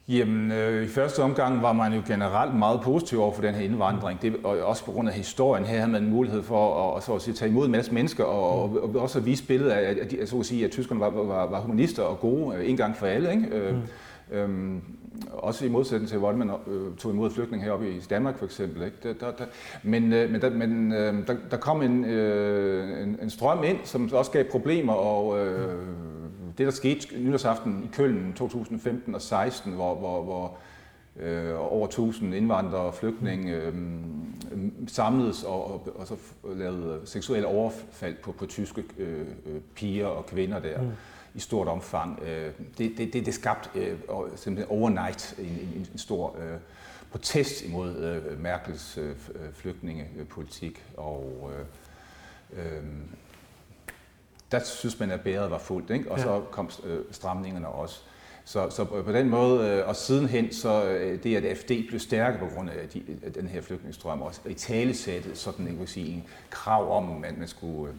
Jamen, 0.08 0.52
øh, 0.52 0.84
i 0.84 0.88
første 0.88 1.20
omgang 1.20 1.62
var 1.62 1.74
man 1.74 1.94
jo 1.94 2.02
generelt 2.08 2.56
meget 2.56 2.82
positiv 2.82 3.22
over 3.22 3.34
for 3.34 3.42
den 3.42 3.56
her 3.56 3.62
indvandring. 3.62 4.22
Det, 4.22 4.36
og 4.44 4.58
også 4.58 4.86
på 4.86 4.92
grund 4.92 5.10
af 5.10 5.16
historien. 5.16 5.66
Her 5.66 5.78
havde 5.78 5.92
man 5.92 6.10
mulighed 6.10 6.44
for 6.44 6.96
at, 6.98 7.04
så 7.04 7.16
at 7.16 7.22
sige, 7.22 7.34
tage 7.34 7.50
imod 7.50 7.66
en 7.66 7.72
masse 7.72 7.94
mennesker, 7.94 8.24
og, 8.24 8.64
og, 8.64 8.84
og 8.84 9.02
også 9.02 9.20
at 9.20 9.26
vise 9.26 9.48
billedet 9.48 9.72
af, 9.72 9.90
at, 9.90 10.14
at, 10.14 10.30
så 10.30 10.40
at, 10.40 10.46
sige, 10.46 10.66
at 10.66 10.72
tyskerne 10.72 11.00
var, 11.00 11.10
var, 11.10 11.46
var 11.46 11.62
humanister 11.62 12.04
og 12.04 12.20
gode 12.20 12.56
øh, 12.58 12.70
en 12.70 12.78
gang 12.78 12.98
for 12.98 13.06
alle. 13.06 13.32
Ikke? 13.32 13.48
Øh, 13.48 13.76
mm. 13.76 13.82
Øhm, 14.32 14.82
også 15.32 15.66
i 15.66 15.70
modsætning 15.70 16.10
til, 16.10 16.18
hvordan 16.18 16.40
man 16.40 16.50
øh, 16.68 16.96
tog 16.98 17.12
imod 17.12 17.32
flygtninge 17.32 17.66
heroppe 17.66 17.92
i 17.92 18.00
Danmark 18.00 18.38
for 18.38 18.46
eksempel. 18.46 18.84
Ikke? 18.84 18.98
Der, 19.04 19.14
der, 19.14 19.32
der, 19.32 19.46
men 19.84 20.14
øh, 20.14 20.32
men, 20.32 20.42
der, 20.42 20.50
men 20.50 20.94
øh, 20.94 21.28
der, 21.28 21.36
der 21.52 21.58
kom 21.58 21.82
en, 21.82 22.06
øh, 22.06 23.04
en, 23.04 23.20
en 23.22 23.30
strøm 23.30 23.64
ind, 23.64 23.78
som 23.84 24.10
også 24.14 24.32
gav 24.32 24.44
problemer, 24.44 24.94
og 24.94 25.40
øh, 25.40 25.86
det 26.58 26.66
der 26.66 26.72
skete 26.72 27.20
nytårsaften 27.20 27.84
i 27.84 27.96
Køln 27.96 28.34
2015 28.34 29.16
og 29.16 29.22
16, 29.22 29.74
hvor, 29.74 29.96
hvor, 29.96 30.24
hvor 30.24 30.58
øh, 31.20 31.74
over 31.74 31.86
1000 31.86 32.36
indvandrere 32.36 32.82
og 32.82 32.94
flygtninge 32.94 33.56
øh, 33.56 33.74
samledes 34.88 35.44
og, 35.44 35.74
og, 35.74 35.88
og 35.96 36.08
så 36.08 36.16
lavede 36.56 37.00
seksuelle 37.06 37.48
overfald 37.48 38.16
på, 38.24 38.32
på 38.32 38.46
tyske 38.46 38.84
øh, 38.98 39.20
øh 39.20 39.62
piger 39.76 40.08
og 40.08 40.26
kvinder 40.26 40.60
der. 40.60 40.82
Mm 40.82 40.92
i 41.34 41.39
stort 41.39 41.67
omfang. 41.67 42.20
Øh, 42.24 42.52
det, 42.78 42.94
det, 42.98 43.13
det, 43.13 43.26
det 43.26 43.34
skabte 43.34 43.80
øh, 43.80 43.98
simpelthen 44.36 44.78
overnight 44.78 45.36
en, 45.39 45.46
en, 45.46 45.88
en 45.91 45.98
stor 45.98 46.36
øh, 46.39 46.60
protest 47.12 47.62
imod 47.62 47.98
øh, 47.98 48.41
Merkels 48.41 48.98
øh, 48.98 49.15
flygtningepolitik. 49.54 50.86
Og, 50.98 51.52
øh, 51.54 51.65
øh, 52.65 52.84
der 54.52 54.60
synes 54.63 55.00
man, 55.00 55.12
at 55.12 55.22
bæret 55.22 55.52
var 55.52 55.58
fuldt, 55.58 55.89
ikke? 55.89 56.12
og 56.12 56.17
ja. 56.17 56.24
så 56.24 56.41
kom 56.52 56.70
øh, 56.84 57.00
stramningerne 57.12 57.67
også. 57.67 58.02
Så, 58.46 58.70
så 58.70 58.86
på 58.86 59.12
den 59.12 59.30
måde, 59.30 59.86
og 59.86 59.96
sidenhen, 59.96 60.54
så 60.54 60.84
det, 61.24 61.36
at 61.36 61.58
FD 61.58 61.88
blev 61.88 62.00
stærke 62.00 62.38
på 62.38 62.46
grund 62.56 62.70
af, 62.70 62.89
de, 62.89 63.04
af 63.24 63.34
den 63.34 63.48
her 63.48 63.62
flygtningstrøm, 63.62 64.22
og 64.22 64.34
i 64.50 64.54
talesættet 64.54 65.38
sådan 65.38 65.67
en, 65.67 65.88
sige, 65.88 66.13
en 66.13 66.24
krav 66.50 66.98
om, 66.98 67.24
at 67.24 67.38
man 67.38 67.48
skulle 67.48 67.94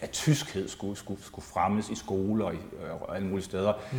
at 0.00 0.10
tyskhed 0.10 0.68
skulle, 0.68 0.96
skulle, 0.96 1.22
skulle 1.24 1.44
fremmes 1.44 1.90
i 1.90 1.94
skoler 1.94 2.44
og, 2.44 2.54
i, 2.54 2.58
og 3.00 3.16
alle 3.16 3.28
mulige 3.28 3.44
steder. 3.44 3.72
Mm. 3.92 3.98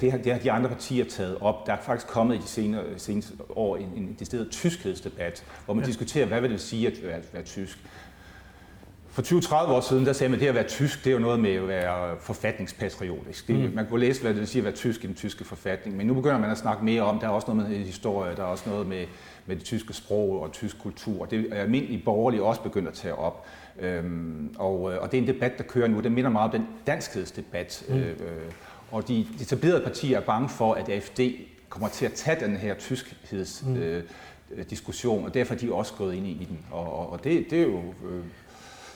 Det, 0.00 0.12
har, 0.12 0.18
det 0.18 0.32
har 0.32 0.38
de 0.38 0.52
andre 0.52 0.68
partier 0.68 1.04
taget 1.04 1.38
op. 1.40 1.66
Der 1.66 1.72
er 1.72 1.80
faktisk 1.80 2.06
kommet 2.06 2.34
i 2.34 2.38
de 2.38 2.46
senere, 2.46 2.84
seneste 2.96 3.34
år 3.56 3.76
en, 3.76 3.88
en 3.96 4.16
decideret 4.18 4.50
tyskhedsdebat, 4.50 5.44
hvor 5.64 5.74
man 5.74 5.84
ja. 5.84 5.88
diskuterer, 5.88 6.26
hvad 6.26 6.40
vil 6.40 6.50
det 6.50 6.60
sige 6.60 6.86
at 6.86 7.02
være, 7.02 7.16
at 7.16 7.34
være 7.34 7.42
tysk. 7.42 7.78
For 9.18 9.22
20-30 9.22 9.54
år 9.54 9.80
siden, 9.80 10.06
der 10.06 10.12
sagde 10.12 10.30
man, 10.30 10.36
at 10.36 10.40
det 10.40 10.48
at 10.48 10.54
være 10.54 10.68
tysk, 10.68 11.04
det 11.04 11.10
er 11.10 11.14
jo 11.14 11.18
noget 11.18 11.40
med 11.40 11.54
at 11.54 11.68
være 11.68 12.16
forfatningspatriotisk. 12.20 13.48
Det, 13.48 13.56
mm. 13.56 13.74
Man 13.74 13.86
kunne 13.86 14.00
læse, 14.00 14.22
hvad 14.22 14.30
det 14.30 14.40
vil 14.40 14.48
sige 14.48 14.60
at 14.60 14.64
være 14.64 14.74
tysk 14.74 15.04
i 15.04 15.06
den 15.06 15.14
tyske 15.14 15.44
forfatning, 15.44 15.96
men 15.96 16.06
nu 16.06 16.14
begynder 16.14 16.38
man 16.38 16.50
at 16.50 16.58
snakke 16.58 16.84
mere 16.84 17.02
om, 17.02 17.18
der 17.18 17.26
er 17.26 17.30
også 17.30 17.54
noget 17.54 17.70
med 17.70 17.78
historie, 17.78 18.36
der 18.36 18.42
er 18.42 18.46
også 18.46 18.70
noget 18.70 18.86
med, 18.86 19.04
med 19.46 19.56
det 19.56 19.64
tyske 19.64 19.92
sprog 19.92 20.42
og 20.42 20.52
tysk 20.52 20.78
kultur, 20.78 21.22
og 21.22 21.30
det 21.30 21.46
er 21.52 21.62
almindelige 21.62 22.02
borgerlige 22.04 22.42
også 22.42 22.62
begyndt 22.62 22.88
at 22.88 22.94
tage 22.94 23.14
op. 23.14 23.46
Øhm, 23.80 24.54
og, 24.58 24.92
øh, 24.92 25.02
og 25.02 25.12
det 25.12 25.18
er 25.18 25.22
en 25.22 25.28
debat, 25.28 25.58
der 25.58 25.64
kører 25.64 25.88
nu. 25.88 26.00
Den 26.00 26.14
minder 26.14 26.30
meget 26.30 26.54
om 26.54 26.60
den 26.60 26.68
danskhedsdebat. 26.86 27.84
Mm. 27.88 27.94
Øh, 27.94 28.16
og 28.90 29.08
de, 29.08 29.14
de 29.38 29.42
etablerede 29.42 29.82
partier 29.82 30.16
er 30.16 30.24
bange 30.24 30.48
for, 30.48 30.74
at 30.74 30.88
AFD 30.88 31.20
kommer 31.68 31.88
til 31.88 32.06
at 32.06 32.12
tage 32.12 32.46
den 32.46 32.56
her 32.56 32.74
tyskheds... 32.74 33.64
Mm. 33.66 34.02
diskussion, 34.70 35.24
og 35.24 35.34
derfor 35.34 35.54
er 35.54 35.58
de 35.58 35.72
også 35.72 35.92
gået 35.94 36.14
ind 36.14 36.26
i 36.26 36.46
den. 36.48 36.58
Og, 36.70 36.98
og, 36.98 37.12
og 37.12 37.24
det, 37.24 37.50
det 37.50 37.58
er 37.58 37.62
jo 37.62 37.78
øh, 37.78 38.24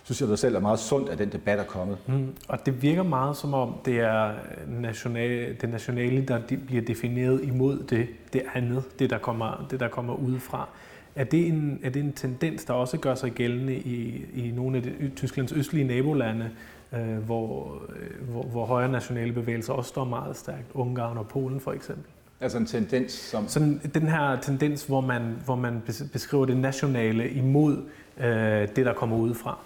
synes 0.03 0.21
jeg 0.21 0.29
da 0.29 0.37
selv 0.37 0.55
er 0.55 0.61
meget 0.61 0.79
sundt, 0.79 1.09
at 1.09 1.19
den 1.19 1.33
debat 1.33 1.59
er 1.59 1.65
kommet. 1.65 1.99
Mm. 2.07 2.35
Og 2.49 2.67
det 2.67 2.83
virker 2.83 3.03
meget 3.03 3.37
som 3.37 3.55
om, 3.55 3.75
det 3.85 4.01
er 4.01 4.33
national, 4.69 5.57
det 5.61 5.69
nationale, 5.69 6.27
der 6.27 6.41
bliver 6.67 6.83
defineret 6.83 7.45
imod 7.45 7.79
det, 7.79 8.09
det 8.33 8.43
andet, 8.55 8.85
det 8.99 9.11
der 9.11 9.19
kommer, 9.19 9.67
det, 9.71 9.81
der 9.81 9.89
kommer 9.89 10.15
udefra. 10.15 10.69
Er 11.17 11.25
det, 11.25 11.49
en, 11.49 11.81
er 11.83 11.91
det 11.91 12.03
en 12.03 12.13
tendens, 12.13 12.65
der 12.65 12.75
også 12.75 12.99
gør 12.99 13.15
sig 13.15 13.33
gældende 13.33 13.75
i, 13.75 14.27
i 14.35 14.51
nogle 14.51 14.77
af 14.77 14.83
de, 14.83 15.11
Tysklands 15.17 15.53
østlige 15.53 15.85
nabolande, 15.85 16.51
øh, 16.93 17.17
hvor, 17.19 17.83
øh, 17.89 18.29
hvor, 18.29 18.43
hvor 18.43 18.67
højre 18.67 18.89
nationale 18.89 19.33
bevægelser 19.33 19.73
også 19.73 19.89
står 19.89 20.05
meget 20.05 20.37
stærkt, 20.37 20.67
Ungarn 20.75 21.19
og 21.19 21.29
Polen 21.29 21.61
for 21.61 21.73
eksempel? 21.73 22.05
Altså 22.41 22.59
en 22.59 22.67
tendens 22.67 23.13
som... 23.13 23.49
Sådan 23.49 23.81
den 23.95 24.09
her 24.09 24.41
tendens, 24.41 24.85
hvor 24.85 25.01
man, 25.01 25.23
hvor 25.45 25.57
man 25.57 25.83
beskriver 26.13 26.45
det 26.47 26.57
nationale 26.57 27.31
imod 27.31 27.83
øh, 28.19 28.69
det, 28.77 28.77
der 28.77 28.93
kommer 28.93 29.17
udefra. 29.17 29.59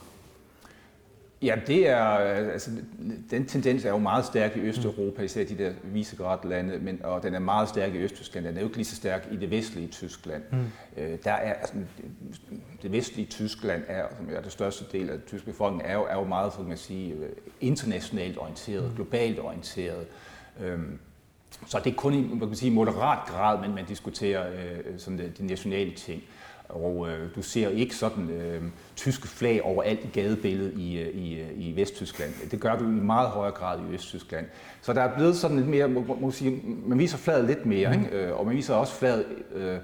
Ja, 1.42 1.57
det 1.66 1.88
er, 1.88 2.05
altså, 2.53 2.70
den 3.31 3.46
tendens 3.46 3.85
er 3.85 3.90
jo 3.90 3.99
meget 3.99 4.25
stærk 4.25 4.57
i 4.57 4.61
Østeuropa, 4.61 5.22
især 5.22 5.44
de 5.44 5.59
der 5.59 5.72
Visegrad-lande, 5.85 6.79
men, 6.79 7.01
og 7.05 7.22
den 7.22 7.35
er 7.35 7.38
meget 7.38 7.68
stærk 7.68 7.94
i 7.94 7.99
Østtyskland. 7.99 8.46
Den 8.46 8.57
er 8.57 8.61
jo 8.61 8.66
ikke 8.66 8.77
lige 8.77 8.87
så 8.87 8.96
stærk 8.96 9.29
i 9.31 9.37
det 9.37 9.51
vestlige 9.51 9.88
Tyskland. 9.88 10.42
Mm. 10.53 10.66
Øh, 10.96 11.18
der 11.25 11.33
er, 11.33 11.53
altså, 11.53 11.75
det 12.83 12.92
vestlige 12.92 13.27
Tyskland, 13.27 13.83
er, 13.87 14.05
som 14.16 14.29
er 14.37 14.40
det 14.40 14.53
største 14.53 14.85
del 14.92 15.11
af 15.11 15.18
den 15.18 15.27
tyske 15.27 15.46
befolkning, 15.46 15.83
er 15.88 15.94
jo, 15.94 16.05
er 16.05 16.14
jo 16.14 16.25
meget, 16.25 16.53
så 16.53 16.59
kan 16.59 16.68
man 16.68 16.77
sige, 16.77 17.14
øh, 17.14 17.29
internationalt 17.61 18.38
orienteret, 18.38 18.88
mm. 18.88 18.94
globalt 18.94 19.40
orienteret. 19.40 20.07
Øhm, 20.61 20.99
så 21.66 21.81
det 21.85 21.90
er 21.90 21.96
kun 21.96 22.14
i 22.14 22.22
man 22.22 22.49
kan 22.49 22.55
sige, 22.55 22.70
moderat 22.70 23.29
grad, 23.29 23.61
men 23.61 23.75
man 23.75 23.85
diskuterer 23.85 24.51
øh, 24.51 24.99
sådan 24.99 25.18
de, 25.18 25.33
de 25.38 25.46
nationale 25.46 25.94
ting. 25.94 26.22
Og 26.68 27.09
øh, 27.09 27.35
du 27.37 27.42
ser 27.42 27.68
ikke 27.68 27.94
sådan 27.94 28.31
øh, 28.31 28.62
tyske 28.96 29.29
flag 29.29 29.62
overalt 29.64 30.05
i 30.05 30.09
gadebilledet 30.12 30.79
i, 30.79 30.98
øh, 30.98 31.14
i, 31.14 31.40
øh, 31.40 31.48
i 31.57 31.76
Vesttyskland. 31.76 32.31
Det 32.50 32.61
gør 32.61 32.79
du 32.79 32.85
i 32.85 32.88
meget 32.88 33.29
højere 33.29 33.52
grad 33.52 33.79
i 33.79 33.94
Østtyskland. 33.94 34.46
Så 34.83 34.92
der 34.92 35.02
er 35.02 35.14
blevet 35.14 35.37
sådan 35.37 35.57
lidt 35.57 35.68
mere, 35.68 35.88
må, 35.88 36.16
må 36.20 36.31
sige, 36.31 36.62
man 36.87 36.98
viser 36.98 37.18
flaget 37.18 37.44
lidt 37.44 37.66
mere, 37.66 37.88
mm. 37.88 38.02
ikke? 38.02 38.16
Øh, 38.16 38.38
og 38.38 38.46
man 38.46 38.57
viser 38.57 38.74
også 38.74 38.92
flaget, 38.92 39.24
øh, 39.55 39.76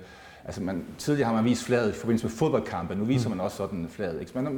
altså 0.44 0.62
man, 0.62 0.84
tidligere 0.98 1.28
har 1.28 1.34
man 1.34 1.44
vist 1.44 1.64
flaget 1.64 1.90
i 1.90 1.92
forbindelse 1.92 2.26
med 2.26 2.32
fodboldkampe, 2.32 2.94
nu 2.94 3.04
viser 3.04 3.28
mm. 3.28 3.36
man 3.36 3.44
også 3.44 3.56
sådan 3.56 3.86
flaget. 3.90 4.20
Ikke? 4.20 4.32
Man 4.34 4.44
har 4.44 4.52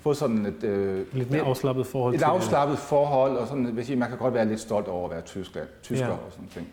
fået 0.00 0.16
sådan 0.16 0.46
et... 0.46 0.64
Øh, 0.64 1.14
lidt 1.14 1.30
mere 1.30 1.42
afslappet 1.42 1.86
forhold. 1.86 2.14
Et 2.14 2.22
afslappet 2.22 2.78
forhold, 2.78 3.36
og 3.36 3.48
sådan, 3.48 3.76
vil 3.76 3.86
sige, 3.86 3.96
man 3.96 4.08
kan 4.08 4.18
godt 4.18 4.34
være 4.34 4.48
lidt 4.48 4.60
stolt 4.60 4.88
over 4.88 5.04
at 5.04 5.10
være 5.10 5.20
tysker, 5.20 5.60
tysker 5.82 6.06
ja. 6.06 6.12
og 6.12 6.32
sådan 6.32 6.48
ting. 6.48 6.68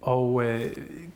Og 0.00 0.44
øh, 0.44 0.60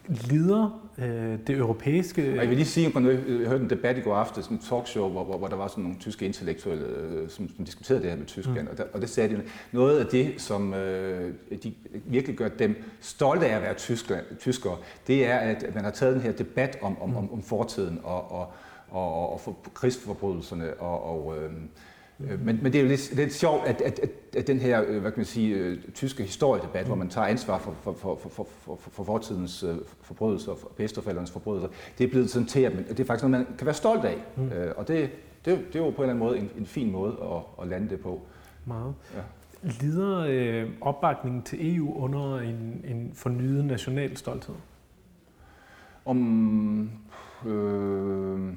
lider 0.08 0.80
øh, 0.98 1.38
det 1.46 1.56
europæiske... 1.56 2.30
Og 2.30 2.36
jeg 2.36 2.48
vil 2.48 2.56
lige 2.56 2.66
sige, 2.66 2.86
at 2.86 3.04
jeg 3.04 3.48
hørte 3.48 3.64
en 3.64 3.70
debat 3.70 3.98
i 3.98 4.00
går 4.00 4.14
aftes, 4.14 4.46
en 4.46 4.58
talkshow, 4.58 5.08
hvor, 5.08 5.24
hvor, 5.24 5.38
hvor 5.38 5.48
der 5.48 5.56
var 5.56 5.68
sådan 5.68 5.84
nogle 5.84 5.98
tyske 6.00 6.26
intellektuelle, 6.26 6.86
øh, 6.86 7.28
som, 7.28 7.48
som 7.56 7.64
diskuterede 7.64 8.02
det 8.02 8.10
her 8.10 8.16
med 8.16 8.26
Tyskland. 8.26 8.62
Mm. 8.62 8.68
Og, 8.70 8.78
der, 8.78 8.84
og 8.92 9.00
det 9.00 9.10
sagde 9.10 9.36
de, 9.36 9.42
noget 9.72 9.98
af 9.98 10.06
det, 10.06 10.34
som 10.40 10.74
øh, 10.74 11.34
de 11.62 11.74
virkelig 12.04 12.36
gør 12.36 12.48
dem 12.48 12.82
stolte 13.00 13.46
af 13.46 13.56
at 13.56 13.62
være 13.62 13.74
tyskland, 13.74 14.24
tyskere, 14.38 14.76
det 15.06 15.26
er, 15.26 15.36
at 15.36 15.74
man 15.74 15.84
har 15.84 15.90
taget 15.90 16.14
den 16.14 16.22
her 16.22 16.32
debat 16.32 16.78
om, 16.82 17.02
om, 17.02 17.16
om, 17.16 17.32
om 17.32 17.42
fortiden 17.42 18.00
og, 18.02 18.32
og, 18.32 18.52
og, 18.90 19.32
og 19.32 19.40
for 19.40 19.56
krigsforbrydelserne 19.74 20.74
og, 20.74 21.04
og 21.04 21.36
øh, 21.38 21.44
Øh, 21.44 21.50
men, 22.18 22.58
men 22.62 22.72
det 22.72 22.74
er 22.74 22.82
jo 22.82 22.88
lidt, 22.88 23.14
lidt 23.14 23.32
sjovt, 23.32 23.66
at, 23.66 23.80
at, 23.80 23.98
at, 23.98 24.10
at 24.36 24.46
den 24.46 24.58
her 24.58 24.84
øh, 24.86 25.00
hvad 25.00 25.12
kan 25.12 25.18
man 25.18 25.26
sige, 25.26 25.54
øh, 25.54 25.78
tyske 25.94 26.22
historiedebat, 26.22 26.82
mm. 26.82 26.86
hvor 26.86 26.96
man 26.96 27.08
tager 27.08 27.26
ansvar 27.26 27.58
for, 27.58 27.76
for, 27.82 27.92
for, 27.92 28.16
for, 28.16 28.28
for, 28.28 28.46
for, 28.64 28.78
for 28.90 29.04
fortidens 29.04 29.64
forbrydelser 30.02 30.52
og 30.52 30.58
bedsteforældrenes 30.76 31.30
forbrydelser, 31.30 31.68
det 31.98 32.04
er 32.04 32.08
blevet 32.08 32.30
sådan 32.30 32.48
til, 32.48 32.60
at 32.60 32.72
det 32.88 33.00
er 33.00 33.04
faktisk 33.04 33.28
noget, 33.28 33.46
man 33.46 33.56
kan 33.58 33.66
være 33.66 33.74
stolt 33.74 34.04
af. 34.04 34.16
Mm. 34.36 34.50
og 34.76 34.88
det, 34.88 35.10
det, 35.44 35.58
det 35.72 35.80
er 35.80 35.84
jo 35.84 35.90
på 35.90 36.02
en 36.02 36.10
eller 36.10 36.14
anden 36.14 36.18
måde 36.18 36.38
en, 36.38 36.50
en 36.58 36.66
fin 36.66 36.92
måde 36.92 37.12
at, 37.22 37.62
at 37.62 37.68
lande 37.68 37.88
det 37.88 38.00
på. 38.00 38.22
Meget. 38.64 38.94
Ja. 39.14 39.20
Lider 39.80 40.26
øh, 40.28 40.70
opbakningen 40.80 41.42
til 41.42 41.76
EU 41.76 41.94
under 41.94 42.38
en, 42.38 42.84
en 42.84 43.10
fornyet 43.14 43.64
national 43.64 44.16
stolthed? 44.16 44.54
Om... 46.04 46.90
Øh, 47.46 48.52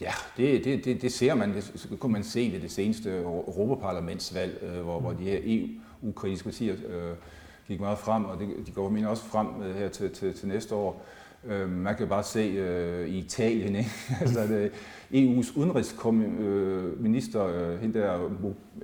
Ja, 0.00 0.12
det, 0.36 0.64
det, 0.64 0.84
det, 0.84 1.02
det 1.02 1.12
ser 1.12 1.34
man. 1.34 1.54
Det, 1.54 1.96
kunne 2.00 2.12
man 2.12 2.24
se 2.24 2.50
ved 2.52 2.60
det 2.60 2.70
seneste 2.70 3.10
Europaparlamentsvalg, 3.18 4.62
øh, 4.62 4.82
hvor, 4.82 5.00
hvor 5.00 5.12
de 5.12 5.24
her 5.24 5.38
EU-kritiske 5.44 6.44
partier 6.44 6.74
øh, 6.88 7.14
gik 7.68 7.80
meget 7.80 7.98
frem, 7.98 8.24
og 8.24 8.38
det, 8.38 8.66
de 8.66 8.72
går 8.72 8.88
min 8.88 9.04
også 9.04 9.24
frem 9.24 9.62
øh, 9.62 9.76
her 9.76 9.88
til, 9.88 10.10
til, 10.10 10.34
til 10.34 10.48
næste 10.48 10.74
år. 10.74 11.04
Øh, 11.46 11.68
man 11.70 11.96
kan 11.96 12.08
bare 12.08 12.22
se 12.22 12.40
øh, 12.40 13.08
i 13.08 13.18
Italien, 13.18 13.76
ikke? 13.76 13.90
altså, 14.20 14.40
det, 14.40 14.70
EU's 15.12 15.58
udenrigsminister, 15.58 17.46
øh, 17.46 17.80
hende 17.80 17.98
der, 17.98 18.28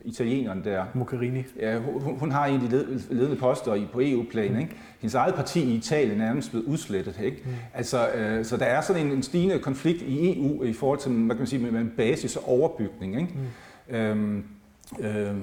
italieneren 0.05 0.65
der. 0.65 0.85
Mogherini. 0.95 1.45
Ja, 1.61 1.79
hun, 1.79 2.19
hun 2.19 2.31
har 2.31 2.47
en 2.47 2.55
af 2.55 2.69
de 2.69 3.01
ledende 3.11 3.37
poster 3.37 3.75
i, 3.75 3.87
på 3.93 4.01
EU-plan. 4.03 4.61
Ikke? 4.61 4.77
Hendes 5.01 5.15
eget 5.15 5.35
parti 5.35 5.61
i 5.61 5.75
Italien 5.75 6.21
er 6.21 6.25
nærmest 6.25 6.51
blevet 6.51 6.67
udslettet. 6.67 7.21
Ikke? 7.25 7.43
Mm. 7.45 7.51
Altså, 7.75 8.09
øh, 8.11 8.45
så 8.45 8.57
der 8.57 8.65
er 8.65 8.81
sådan 8.81 9.07
en, 9.07 9.13
en 9.13 9.23
stigende 9.23 9.59
konflikt 9.59 10.03
i 10.03 10.39
EU 10.39 10.65
i 10.65 10.73
forhold 10.73 10.99
til, 10.99 11.13
hvad 11.13 11.37
kan 11.37 11.39
man 11.39 11.47
sige, 11.47 11.63
med, 11.63 11.71
med 11.71 11.91
basis 11.97 12.37
og 12.37 12.49
overbygning. 12.49 13.21
Ikke? 13.21 13.35
Mm. 13.89 13.95
Øhm, 13.97 14.45
øhm, 15.01 15.43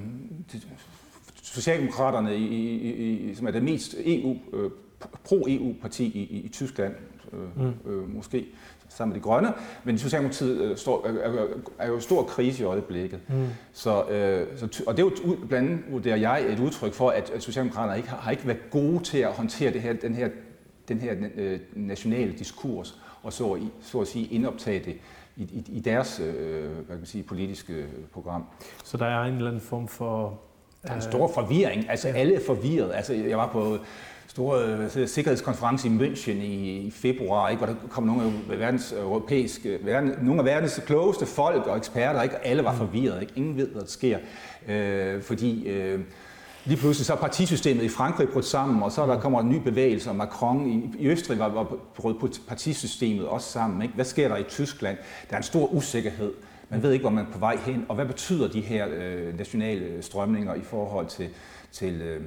Socialdemokraterne, 1.43 2.37
i, 2.37 2.45
i, 2.45 3.29
i, 3.29 3.35
som 3.35 3.47
er 3.47 3.51
det 3.51 3.63
mest 3.63 3.95
EU, 4.05 4.37
øh, 4.53 4.71
pro-EU-parti 5.23 6.05
i, 6.05 6.19
i, 6.19 6.45
i 6.45 6.49
Tyskland, 6.49 6.93
øh, 7.33 7.65
mm. 7.65 7.91
øh, 7.91 8.15
måske 8.15 8.45
sammen 8.89 9.13
med 9.13 9.21
de 9.21 9.23
grønne, 9.23 9.53
men 9.83 9.97
Socialdemokratiet 9.97 10.61
øh, 10.61 10.77
står, 10.77 11.07
er, 11.07 11.47
er 11.79 11.87
jo 11.87 11.99
stor 11.99 12.23
krise 12.23 12.63
i 12.63 12.65
øjeblikket. 12.65 13.19
Mm. 13.27 13.47
Så, 13.73 14.03
øh, 14.03 14.47
så, 14.57 14.83
og 14.87 14.97
det 14.97 15.03
er 15.03 15.07
jo 15.07 15.35
blandt 15.47 15.69
andet, 15.69 15.85
vurderer 15.91 16.15
jeg, 16.15 16.45
et 16.49 16.59
udtryk 16.59 16.93
for, 16.93 17.09
at, 17.09 17.29
at 17.29 17.43
Socialdemokraterne 17.43 17.97
ikke 17.97 18.09
har, 18.09 18.17
har 18.17 18.31
ikke 18.31 18.47
været 18.47 18.69
gode 18.71 19.03
til 19.03 19.17
at 19.17 19.31
håndtere 19.31 19.73
det 19.73 19.81
her, 19.81 19.93
den 19.93 20.15
her, 20.15 20.29
den 20.87 20.99
her 20.99 21.15
øh, 21.35 21.59
nationale 21.73 22.31
diskurs, 22.31 23.01
og 23.23 23.33
så, 23.33 23.59
så 23.81 23.99
at 23.99 24.07
sige 24.07 24.25
indoptage 24.25 24.85
det 24.85 24.97
i, 25.37 25.43
i, 25.43 25.65
i 25.77 25.79
deres 25.79 26.19
øh, 26.19 26.63
hvad 26.71 26.85
kan 26.85 26.97
man 26.97 27.05
sige, 27.05 27.23
politiske 27.23 27.85
program. 28.13 28.45
Så 28.83 28.97
der 28.97 29.05
er 29.05 29.23
en 29.23 29.33
eller 29.33 29.47
anden 29.47 29.61
form 29.61 29.87
for... 29.87 30.39
Der 30.83 30.91
er 30.91 30.95
en 30.95 31.01
stor 31.01 31.27
forvirring. 31.27 31.89
Altså 31.89 32.07
ja. 32.07 32.13
alle 32.13 32.35
er 32.35 32.39
forvirret. 32.45 32.91
Altså 32.93 33.13
jeg 33.13 33.37
var 33.37 33.47
på 33.47 33.77
store 34.35 34.89
øh, 34.95 35.07
sikkerhedskonference 35.07 35.87
i 35.87 35.91
München 35.91 36.31
i, 36.31 36.77
i 36.77 36.91
februar, 36.91 37.49
ikke, 37.49 37.65
hvor 37.65 37.73
der 37.73 37.87
kom 37.89 38.03
nogle 38.03 38.23
af 38.51 38.59
verdens 38.59 38.91
europæiske, 38.91 39.79
verden, 39.81 40.13
nogle 40.21 40.39
af 40.39 40.45
verdens 40.45 40.81
klogeste 40.85 41.25
folk 41.25 41.67
og 41.67 41.77
eksperter, 41.77 42.21
ikke, 42.21 42.35
og 42.35 42.45
alle 42.45 42.63
var 42.63 42.71
mm. 42.71 42.77
forvirret. 42.77 43.21
Ikke? 43.21 43.33
Ingen 43.35 43.57
ved, 43.57 43.67
hvad 43.67 43.81
der 43.81 43.87
sker. 43.87 44.19
Øh, 44.67 45.21
fordi 45.21 45.67
øh, 45.67 45.99
lige 46.65 46.77
pludselig 46.77 47.05
så 47.05 47.13
er 47.13 47.17
partisystemet 47.17 47.83
i 47.83 47.89
Frankrig 47.89 48.29
brudt 48.29 48.45
sammen, 48.45 48.83
og 48.83 48.91
så 48.91 49.05
der 49.05 49.15
mm. 49.15 49.21
kommer 49.21 49.41
en 49.41 49.49
ny 49.49 49.57
bevægelse, 49.57 50.09
og 50.09 50.15
Macron 50.15 50.69
i, 50.69 51.03
i 51.03 51.07
Østrig 51.07 51.39
var, 51.39 51.49
var 51.49 51.75
brudt 51.95 52.41
partisystemet 52.47 53.25
også 53.25 53.51
sammen. 53.51 53.81
Ikke? 53.81 53.93
Hvad 53.95 54.05
sker 54.05 54.27
der 54.27 54.37
i 54.37 54.43
Tyskland? 54.43 54.97
Der 55.29 55.33
er 55.33 55.37
en 55.37 55.43
stor 55.43 55.67
usikkerhed. 55.67 56.31
Man 56.69 56.83
ved 56.83 56.91
ikke, 56.91 57.03
hvor 57.03 57.09
man 57.09 57.25
er 57.25 57.31
på 57.31 57.39
vej 57.39 57.57
hen, 57.65 57.85
og 57.89 57.95
hvad 57.95 58.05
betyder 58.05 58.47
de 58.47 58.61
her 58.61 58.87
øh, 58.91 59.37
nationale 59.37 60.01
strømninger 60.01 60.55
i 60.55 60.63
forhold 60.63 61.07
til, 61.07 61.29
til 61.71 62.01
øh, 62.01 62.21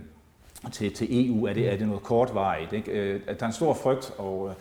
til, 0.73 0.92
til 0.92 1.27
EU? 1.27 1.44
Er 1.44 1.53
det, 1.53 1.73
er 1.73 1.77
det 1.77 1.87
noget 1.87 2.03
kortvarigt? 2.03 2.73
Ikke? 2.73 2.90
Øh, 2.90 3.21
der 3.27 3.35
er 3.40 3.47
en 3.47 3.53
stor 3.53 3.75
frygt 3.75 4.12
og, 4.18 4.49
øh, 4.49 4.55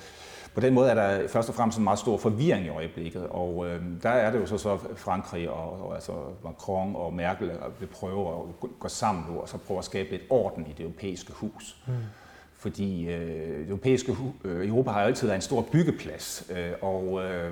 på 0.57 0.61
den 0.61 0.73
måde 0.73 0.89
er 0.89 0.95
der 0.95 1.27
først 1.27 1.49
og 1.49 1.55
fremmest 1.55 1.77
en 1.77 1.83
meget 1.83 1.99
stor 1.99 2.17
forvirring 2.17 2.65
i 2.65 2.69
øjeblikket, 2.69 3.27
og 3.29 3.67
øh, 3.67 3.81
der 4.03 4.09
er 4.09 4.31
det 4.31 4.39
jo 4.39 4.45
så, 4.45 4.57
så 4.57 4.77
Frankrig 4.95 5.49
og, 5.49 5.87
og 5.87 5.95
altså 5.95 6.11
Macron 6.43 6.95
og 6.95 7.13
Merkel 7.13 7.51
vil 7.79 7.87
prøve 7.87 8.29
at 8.29 8.69
gå 8.79 8.87
sammen 8.87 9.25
nu 9.29 9.39
og 9.39 9.49
så 9.49 9.57
prøve 9.57 9.77
at 9.77 9.85
skabe 9.85 10.11
lidt 10.11 10.21
orden 10.29 10.65
i 10.65 10.73
det 10.77 10.83
europæiske 10.83 11.33
hus. 11.33 11.77
Mm. 11.87 11.93
Fordi 12.55 13.09
øh, 13.09 13.67
europæiske 13.67 14.15
øh, 14.43 14.67
Europa 14.67 14.91
har 14.91 15.01
altid 15.01 15.27
været 15.27 15.37
en 15.37 15.41
stor 15.41 15.61
byggeplads, 15.71 16.51
øh, 16.57 16.71
og, 16.81 17.23
øh, 17.23 17.51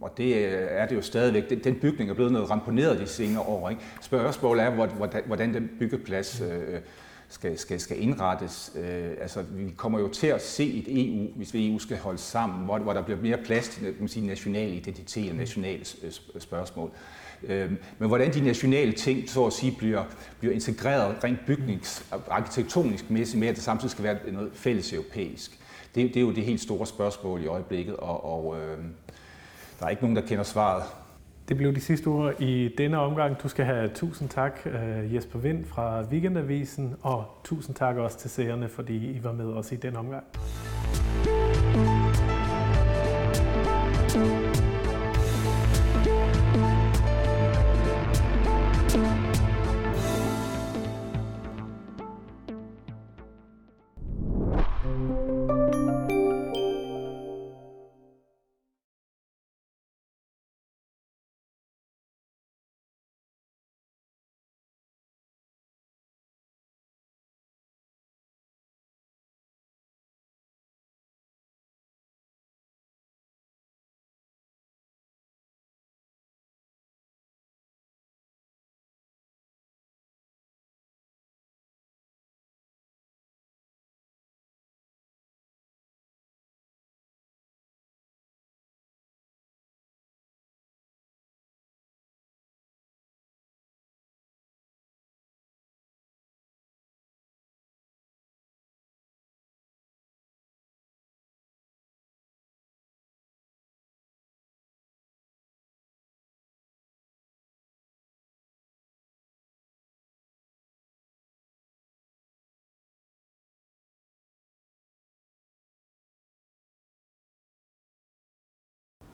og 0.00 0.16
det 0.16 0.54
er 0.78 0.86
det 0.86 0.96
jo 0.96 1.02
stadigvæk. 1.02 1.50
Den, 1.50 1.58
den 1.58 1.74
bygning 1.74 2.10
er 2.10 2.14
blevet 2.14 2.32
noget 2.32 2.50
ramponeret 2.50 3.00
de 3.00 3.06
senere 3.06 3.42
år. 3.42 3.70
Ikke? 3.70 3.82
Spørgsmålet 4.00 4.64
er, 4.64 4.70
hvordan, 4.70 5.22
hvordan 5.26 5.54
den 5.54 5.70
byggeplads 5.78 6.40
øh, 6.40 6.80
skal, 7.32 7.58
skal, 7.58 7.80
skal 7.80 8.02
indrettes. 8.02 8.72
Øh, 8.76 9.10
altså, 9.20 9.42
vi 9.42 9.70
kommer 9.76 9.98
jo 9.98 10.08
til 10.08 10.26
at 10.26 10.42
se 10.42 10.72
et 10.72 10.84
EU, 10.88 11.28
hvis 11.36 11.54
EU 11.54 11.78
skal 11.78 11.98
holde 11.98 12.18
sammen, 12.18 12.64
hvor, 12.64 12.78
hvor 12.78 12.92
der 12.92 13.02
bliver 13.02 13.20
mere 13.20 13.38
plads 13.44 13.68
til 13.68 13.82
kan 13.82 13.94
man 13.98 14.08
sige, 14.08 14.26
national 14.26 14.72
identitet 14.72 15.30
og 15.30 15.36
nationale 15.36 15.84
spørgsmål. 16.38 16.90
Øh, 17.42 17.70
men 17.98 18.08
hvordan 18.08 18.34
de 18.34 18.40
nationale 18.40 18.92
ting 18.92 19.30
så 19.30 19.44
at 19.46 19.52
sige 19.52 19.74
bliver, 19.78 20.04
bliver 20.38 20.54
integreret 20.54 21.24
rent 21.24 21.38
bygnings- 21.48 22.04
og 22.10 22.22
arkitektonisk 22.30 23.10
mæssigt 23.10 23.40
med, 23.40 23.48
at 23.48 23.54
det 23.54 23.64
samtidig 23.64 23.90
skal 23.90 24.04
være 24.04 24.16
noget 24.32 24.50
fælles 24.54 24.92
europæisk. 24.92 25.58
Det, 25.94 26.08
det 26.08 26.16
er 26.16 26.20
jo 26.20 26.32
det 26.32 26.44
helt 26.44 26.60
store 26.60 26.86
spørgsmål 26.86 27.42
i 27.42 27.46
øjeblikket, 27.46 27.96
og, 27.96 28.24
og 28.24 28.60
øh, 28.60 28.78
der 29.80 29.86
er 29.86 29.90
ikke 29.90 30.02
nogen, 30.02 30.16
der 30.16 30.22
kender 30.22 30.44
svaret. 30.44 30.82
Det 31.48 31.56
blev 31.56 31.74
de 31.74 31.80
sidste 31.80 32.06
ord 32.06 32.40
i 32.40 32.74
denne 32.78 32.98
omgang. 32.98 33.42
Du 33.42 33.48
skal 33.48 33.64
have 33.64 33.88
tusind 33.88 34.28
tak, 34.28 34.60
øh, 34.66 35.14
Jesper 35.14 35.38
Vind 35.38 35.64
fra 35.64 36.02
Weekendavisen, 36.02 36.96
og 37.02 37.24
tusind 37.44 37.76
tak 37.76 37.96
også 37.96 38.18
til 38.18 38.30
seerne, 38.30 38.68
fordi 38.68 38.96
I 38.96 39.24
var 39.24 39.32
med 39.32 39.46
os 39.46 39.72
i 39.72 39.76
den 39.76 39.96
omgang. 39.96 40.24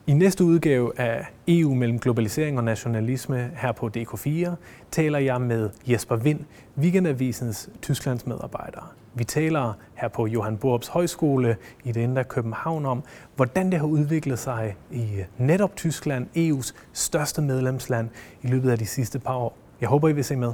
I 0.09 0.13
næste 0.13 0.43
udgave 0.43 0.99
af 0.99 1.25
EU 1.47 1.73
mellem 1.73 1.99
globalisering 1.99 2.57
og 2.57 2.63
nationalisme 2.63 3.51
her 3.55 3.71
på 3.71 3.89
DK4 3.97 4.49
taler 4.91 5.19
jeg 5.19 5.41
med 5.41 5.69
Jesper 5.87 6.15
Vind, 6.15 6.39
Weekendavisens 6.77 7.69
Tysklands 7.81 8.27
medarbejder. 8.27 8.95
Vi 9.13 9.23
taler 9.23 9.73
her 9.95 10.07
på 10.07 10.27
Johan 10.27 10.57
Borups 10.57 10.87
Højskole 10.87 11.57
i 11.83 11.91
det 11.91 12.01
indre 12.01 12.23
København 12.23 12.85
om, 12.85 13.03
hvordan 13.35 13.71
det 13.71 13.79
har 13.79 13.87
udviklet 13.87 14.39
sig 14.39 14.75
i 14.91 15.07
netop 15.37 15.75
Tyskland, 15.75 16.27
EU's 16.37 16.73
største 16.93 17.41
medlemsland, 17.41 18.09
i 18.41 18.47
løbet 18.47 18.71
af 18.71 18.77
de 18.77 18.85
sidste 18.85 19.19
par 19.19 19.35
år. 19.35 19.57
Jeg 19.81 19.89
håber, 19.89 20.09
I 20.09 20.13
vil 20.13 20.23
se 20.23 20.35
med. 20.35 20.53